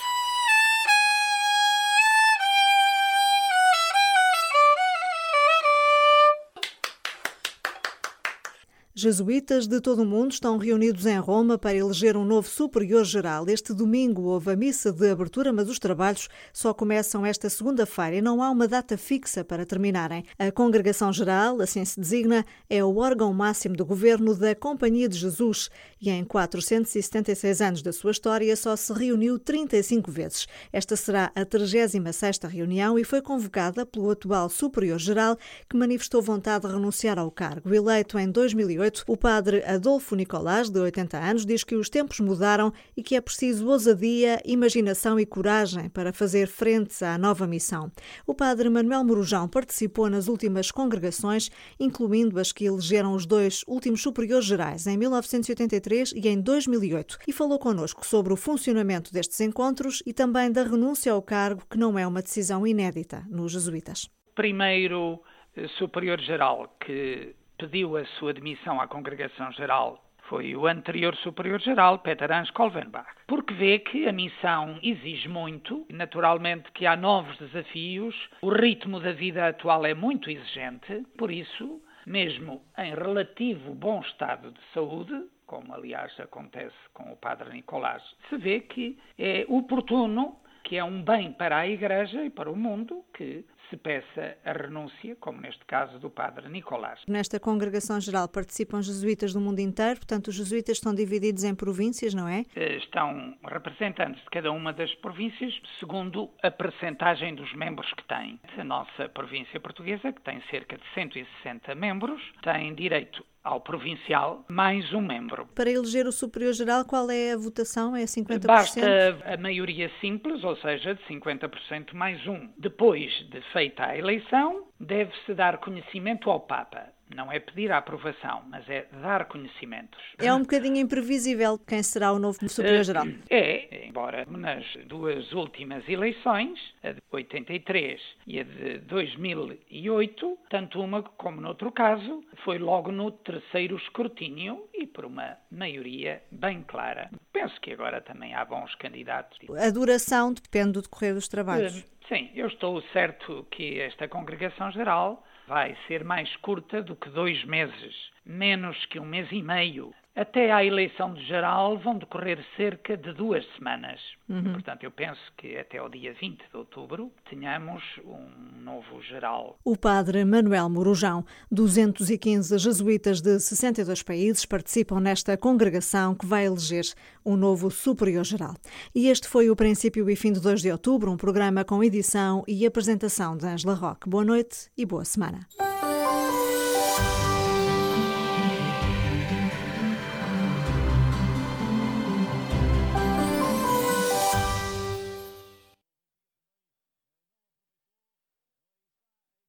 Jesuítas 9.01 9.65
de 9.65 9.81
todo 9.81 10.03
o 10.03 10.05
mundo 10.05 10.31
estão 10.31 10.59
reunidos 10.59 11.07
em 11.07 11.17
Roma 11.17 11.57
para 11.57 11.75
eleger 11.75 12.15
um 12.15 12.23
novo 12.23 12.47
superior 12.47 13.03
geral. 13.03 13.49
Este 13.49 13.73
domingo 13.73 14.21
houve 14.21 14.51
a 14.51 14.55
missa 14.55 14.91
de 14.91 15.09
abertura, 15.09 15.51
mas 15.51 15.67
os 15.67 15.79
trabalhos 15.79 16.29
só 16.53 16.71
começam 16.71 17.25
esta 17.25 17.49
segunda-feira 17.49 18.17
e 18.17 18.21
não 18.21 18.43
há 18.43 18.51
uma 18.51 18.67
data 18.67 18.99
fixa 18.99 19.43
para 19.43 19.65
terminarem. 19.65 20.23
A 20.37 20.51
Congregação 20.51 21.11
Geral, 21.11 21.59
assim 21.61 21.83
se 21.83 21.99
designa, 21.99 22.45
é 22.69 22.83
o 22.83 22.97
órgão 22.97 23.33
máximo 23.33 23.75
do 23.75 23.83
governo 23.83 24.35
da 24.35 24.53
Companhia 24.53 25.09
de 25.09 25.17
Jesus 25.17 25.71
e 25.99 26.11
em 26.11 26.23
476 26.23 27.59
anos 27.59 27.81
da 27.81 27.91
sua 27.91 28.11
história 28.11 28.55
só 28.55 28.75
se 28.75 28.93
reuniu 28.93 29.39
35 29.39 30.11
vezes. 30.11 30.47
Esta 30.71 30.95
será 30.95 31.31
a 31.33 31.43
36ª 31.43 32.47
reunião 32.47 32.99
e 32.99 33.03
foi 33.03 33.19
convocada 33.19 33.83
pelo 33.83 34.11
atual 34.11 34.47
superior 34.47 34.99
geral 34.99 35.35
que 35.67 35.75
manifestou 35.75 36.21
vontade 36.21 36.67
de 36.67 36.73
renunciar 36.73 37.17
ao 37.17 37.31
cargo. 37.31 37.73
Eleito 37.73 38.19
em 38.19 38.29
2008, 38.29 38.90
2018, 38.91 39.03
o 39.07 39.17
padre 39.17 39.63
Adolfo 39.63 40.15
Nicolás, 40.15 40.69
de 40.69 40.79
80 40.79 41.17
anos, 41.17 41.45
diz 41.45 41.63
que 41.63 41.75
os 41.75 41.89
tempos 41.89 42.19
mudaram 42.19 42.71
e 42.95 43.01
que 43.01 43.15
é 43.15 43.21
preciso 43.21 43.67
ousadia, 43.67 44.41
imaginação 44.45 45.19
e 45.19 45.25
coragem 45.25 45.89
para 45.89 46.13
fazer 46.13 46.47
frente 46.47 47.03
à 47.03 47.17
nova 47.17 47.47
missão. 47.47 47.91
O 48.27 48.33
padre 48.33 48.69
Manuel 48.69 49.03
Morujão 49.03 49.47
participou 49.47 50.09
nas 50.09 50.27
últimas 50.27 50.71
congregações, 50.71 51.49
incluindo 51.79 52.39
as 52.39 52.51
que 52.51 52.65
elegeram 52.65 53.13
os 53.13 53.25
dois 53.25 53.63
últimos 53.67 54.01
superiores 54.01 54.45
gerais, 54.45 54.85
em 54.85 54.97
1983 54.97 56.13
e 56.15 56.27
em 56.27 56.39
2008, 56.41 57.19
e 57.27 57.33
falou 57.33 57.57
connosco 57.57 58.05
sobre 58.05 58.33
o 58.33 58.37
funcionamento 58.37 59.13
destes 59.13 59.39
encontros 59.39 60.03
e 60.05 60.13
também 60.13 60.51
da 60.51 60.63
renúncia 60.63 61.11
ao 61.11 61.21
cargo, 61.21 61.63
que 61.69 61.77
não 61.77 61.97
é 61.97 62.05
uma 62.05 62.21
decisão 62.21 62.67
inédita 62.67 63.25
nos 63.29 63.51
jesuítas. 63.51 64.09
Primeiro 64.35 65.21
eh, 65.55 65.67
superior 65.77 66.19
geral 66.19 66.75
que 66.85 67.35
pediu 67.61 67.95
a 67.95 68.03
sua 68.17 68.33
demissão 68.33 68.81
à 68.81 68.87
Congregação 68.87 69.51
Geral. 69.51 70.03
Foi 70.23 70.55
o 70.55 70.65
anterior 70.65 71.15
Superior-Geral, 71.17 71.99
Peter 71.99 72.31
Hans 72.31 72.49
Kolvenbach, 72.49 73.07
porque 73.27 73.53
vê 73.53 73.77
que 73.77 74.07
a 74.07 74.11
missão 74.11 74.79
exige 74.81 75.29
muito, 75.29 75.85
naturalmente 75.91 76.71
que 76.71 76.87
há 76.87 76.95
novos 76.95 77.37
desafios, 77.37 78.15
o 78.41 78.49
ritmo 78.49 78.99
da 78.99 79.11
vida 79.11 79.47
atual 79.47 79.85
é 79.85 79.93
muito 79.93 80.31
exigente, 80.31 81.05
por 81.19 81.29
isso, 81.29 81.79
mesmo 82.07 82.63
em 82.79 82.95
relativo 82.95 83.75
bom 83.75 84.01
estado 84.01 84.51
de 84.51 84.61
saúde, 84.73 85.13
como 85.45 85.71
aliás 85.71 86.19
acontece 86.19 86.75
com 86.95 87.11
o 87.11 87.17
Padre 87.17 87.51
Nicolás, 87.51 88.01
se 88.27 88.37
vê 88.37 88.61
que 88.61 88.97
é 89.19 89.45
oportuno 89.47 90.41
que 90.63 90.77
é 90.77 90.83
um 90.83 91.01
bem 91.03 91.33
para 91.33 91.57
a 91.57 91.67
Igreja 91.67 92.23
e 92.23 92.29
para 92.29 92.49
o 92.49 92.55
mundo 92.55 93.03
que 93.13 93.45
se 93.71 93.77
peça 93.77 94.37
a 94.43 94.51
renúncia, 94.51 95.15
como 95.15 95.39
neste 95.39 95.65
caso 95.65 95.97
do 95.97 96.09
padre 96.09 96.49
Nicolás. 96.49 96.99
Nesta 97.07 97.39
congregação 97.39 97.99
geral 97.99 98.27
participam 98.27 98.81
jesuítas 98.81 99.33
do 99.33 99.39
mundo 99.39 99.59
inteiro, 99.59 99.95
portanto 99.95 100.27
os 100.27 100.35
jesuítas 100.35 100.77
estão 100.77 100.93
divididos 100.93 101.45
em 101.45 101.55
províncias, 101.55 102.13
não 102.13 102.27
é? 102.27 102.45
Eh, 102.55 102.75
estão 102.75 103.35
representantes 103.47 104.21
de 104.23 104.29
cada 104.29 104.51
uma 104.51 104.73
das 104.73 104.93
províncias, 104.95 105.53
segundo 105.79 106.29
a 106.43 106.51
percentagem 106.51 107.33
dos 107.33 107.51
membros 107.53 107.91
que 107.93 108.03
têm. 108.03 108.39
A 108.57 108.63
nossa 108.63 109.07
província 109.09 109.59
portuguesa, 109.59 110.11
que 110.11 110.21
tem 110.21 110.41
cerca 110.51 110.77
de 110.77 110.83
160 110.93 111.73
membros, 111.73 112.21
tem 112.43 112.75
direito 112.75 113.25
ao 113.43 113.61
provincial 113.61 114.45
mais 114.47 114.93
um 114.93 115.01
membro. 115.01 115.47
Para 115.55 115.69
eleger 115.69 116.05
o 116.07 116.11
superior 116.11 116.53
geral, 116.53 116.85
qual 116.85 117.09
é 117.09 117.33
a 117.33 117.37
votação? 117.37 117.95
É 117.95 118.03
50%? 118.03 118.45
Basta 118.45 118.81
a 119.25 119.37
maioria 119.37 119.91
simples, 119.99 120.43
ou 120.43 120.55
seja, 120.57 120.95
de 120.95 121.03
50% 121.03 121.93
mais 121.93 122.25
um. 122.27 122.49
Depois 122.57 123.11
de 123.29 123.41
feita 123.51 123.85
a 123.85 123.97
eleição, 123.97 124.67
deve-se 124.79 125.33
dar 125.33 125.57
conhecimento 125.57 126.29
ao 126.29 126.39
Papa. 126.39 126.87
Não 127.15 127.31
é 127.31 127.39
pedir 127.39 127.71
a 127.71 127.77
aprovação, 127.77 128.43
mas 128.49 128.67
é 128.69 128.85
dar 129.01 129.25
conhecimentos. 129.25 129.99
É 130.17 130.33
um 130.33 130.41
bocadinho 130.41 130.77
imprevisível 130.77 131.59
quem 131.59 131.83
será 131.83 132.11
o 132.11 132.19
novo 132.19 132.37
Superior-Geral. 132.47 133.05
É, 133.29 133.85
embora 133.87 134.25
nas 134.25 134.65
duas 134.85 135.31
últimas 135.33 135.87
eleições, 135.87 136.59
a 136.83 136.91
de 136.91 137.01
83 137.11 138.01
e 138.27 138.39
a 138.39 138.43
de 138.43 138.77
2008, 138.79 140.37
tanto 140.49 140.81
uma 140.81 141.03
como 141.03 141.41
no 141.41 141.49
outro 141.49 141.71
caso, 141.71 142.23
foi 142.43 142.57
logo 142.57 142.91
no 142.91 143.11
terceiro 143.11 143.75
escrutínio 143.77 144.67
e 144.73 144.87
por 144.87 145.05
uma 145.05 145.37
maioria 145.51 146.21
bem 146.31 146.63
clara. 146.63 147.09
Penso 147.31 147.59
que 147.61 147.71
agora 147.71 148.01
também 148.01 148.33
há 148.33 148.43
bons 148.45 148.73
candidatos. 148.75 149.37
A 149.57 149.69
duração 149.69 150.33
depende 150.33 150.73
do 150.73 150.81
decorrer 150.81 151.13
dos 151.13 151.27
trabalhos. 151.27 151.85
Sim, 152.11 152.29
eu 152.35 152.47
estou 152.47 152.81
certo 152.91 153.47
que 153.51 153.79
esta 153.79 154.05
congregação 154.05 154.69
geral 154.69 155.25
vai 155.47 155.77
ser 155.87 156.03
mais 156.03 156.35
curta 156.41 156.83
do 156.83 156.93
que 156.93 157.09
dois 157.09 157.41
meses, 157.45 158.11
menos 158.25 158.85
que 158.87 158.99
um 158.99 159.05
mês 159.05 159.31
e 159.31 159.41
meio. 159.41 159.93
Até 160.15 160.51
à 160.51 160.63
eleição 160.63 161.13
de 161.13 161.25
geral 161.25 161.77
vão 161.77 161.97
decorrer 161.97 162.43
cerca 162.57 162.97
de 162.97 163.13
duas 163.13 163.45
semanas. 163.55 163.99
Uhum. 164.27 164.53
Portanto, 164.53 164.83
eu 164.83 164.91
penso 164.91 165.21
que 165.37 165.57
até 165.57 165.81
o 165.81 165.87
dia 165.87 166.13
20 166.13 166.37
de 166.49 166.57
outubro 166.57 167.11
tenhamos 167.29 167.81
um 168.03 168.61
novo 168.61 169.01
geral. 169.01 169.57
O 169.63 169.77
padre 169.77 170.25
Manuel 170.25 170.69
Morujão, 170.69 171.25
215 171.49 172.57
jesuítas 172.57 173.21
de 173.21 173.39
62 173.39 174.03
países 174.03 174.45
participam 174.45 174.99
nesta 174.99 175.37
congregação 175.37 176.13
que 176.13 176.25
vai 176.25 176.45
eleger 176.45 176.85
um 177.25 177.37
novo 177.37 177.71
superior 177.71 178.25
geral. 178.25 178.53
E 178.93 179.07
este 179.07 179.29
foi 179.29 179.49
o 179.49 179.55
princípio 179.55 180.09
e 180.09 180.15
fim 180.17 180.33
de 180.33 180.41
2 180.41 180.61
de 180.61 180.71
outubro, 180.71 181.09
um 181.09 181.17
programa 181.17 181.63
com 181.63 181.81
edição 181.81 182.43
e 182.45 182.65
apresentação 182.65 183.37
de 183.37 183.45
Angela 183.45 183.75
Roque. 183.75 184.09
Boa 184.09 184.25
noite 184.25 184.69
e 184.77 184.85
boa 184.85 185.05
semana. 185.05 185.47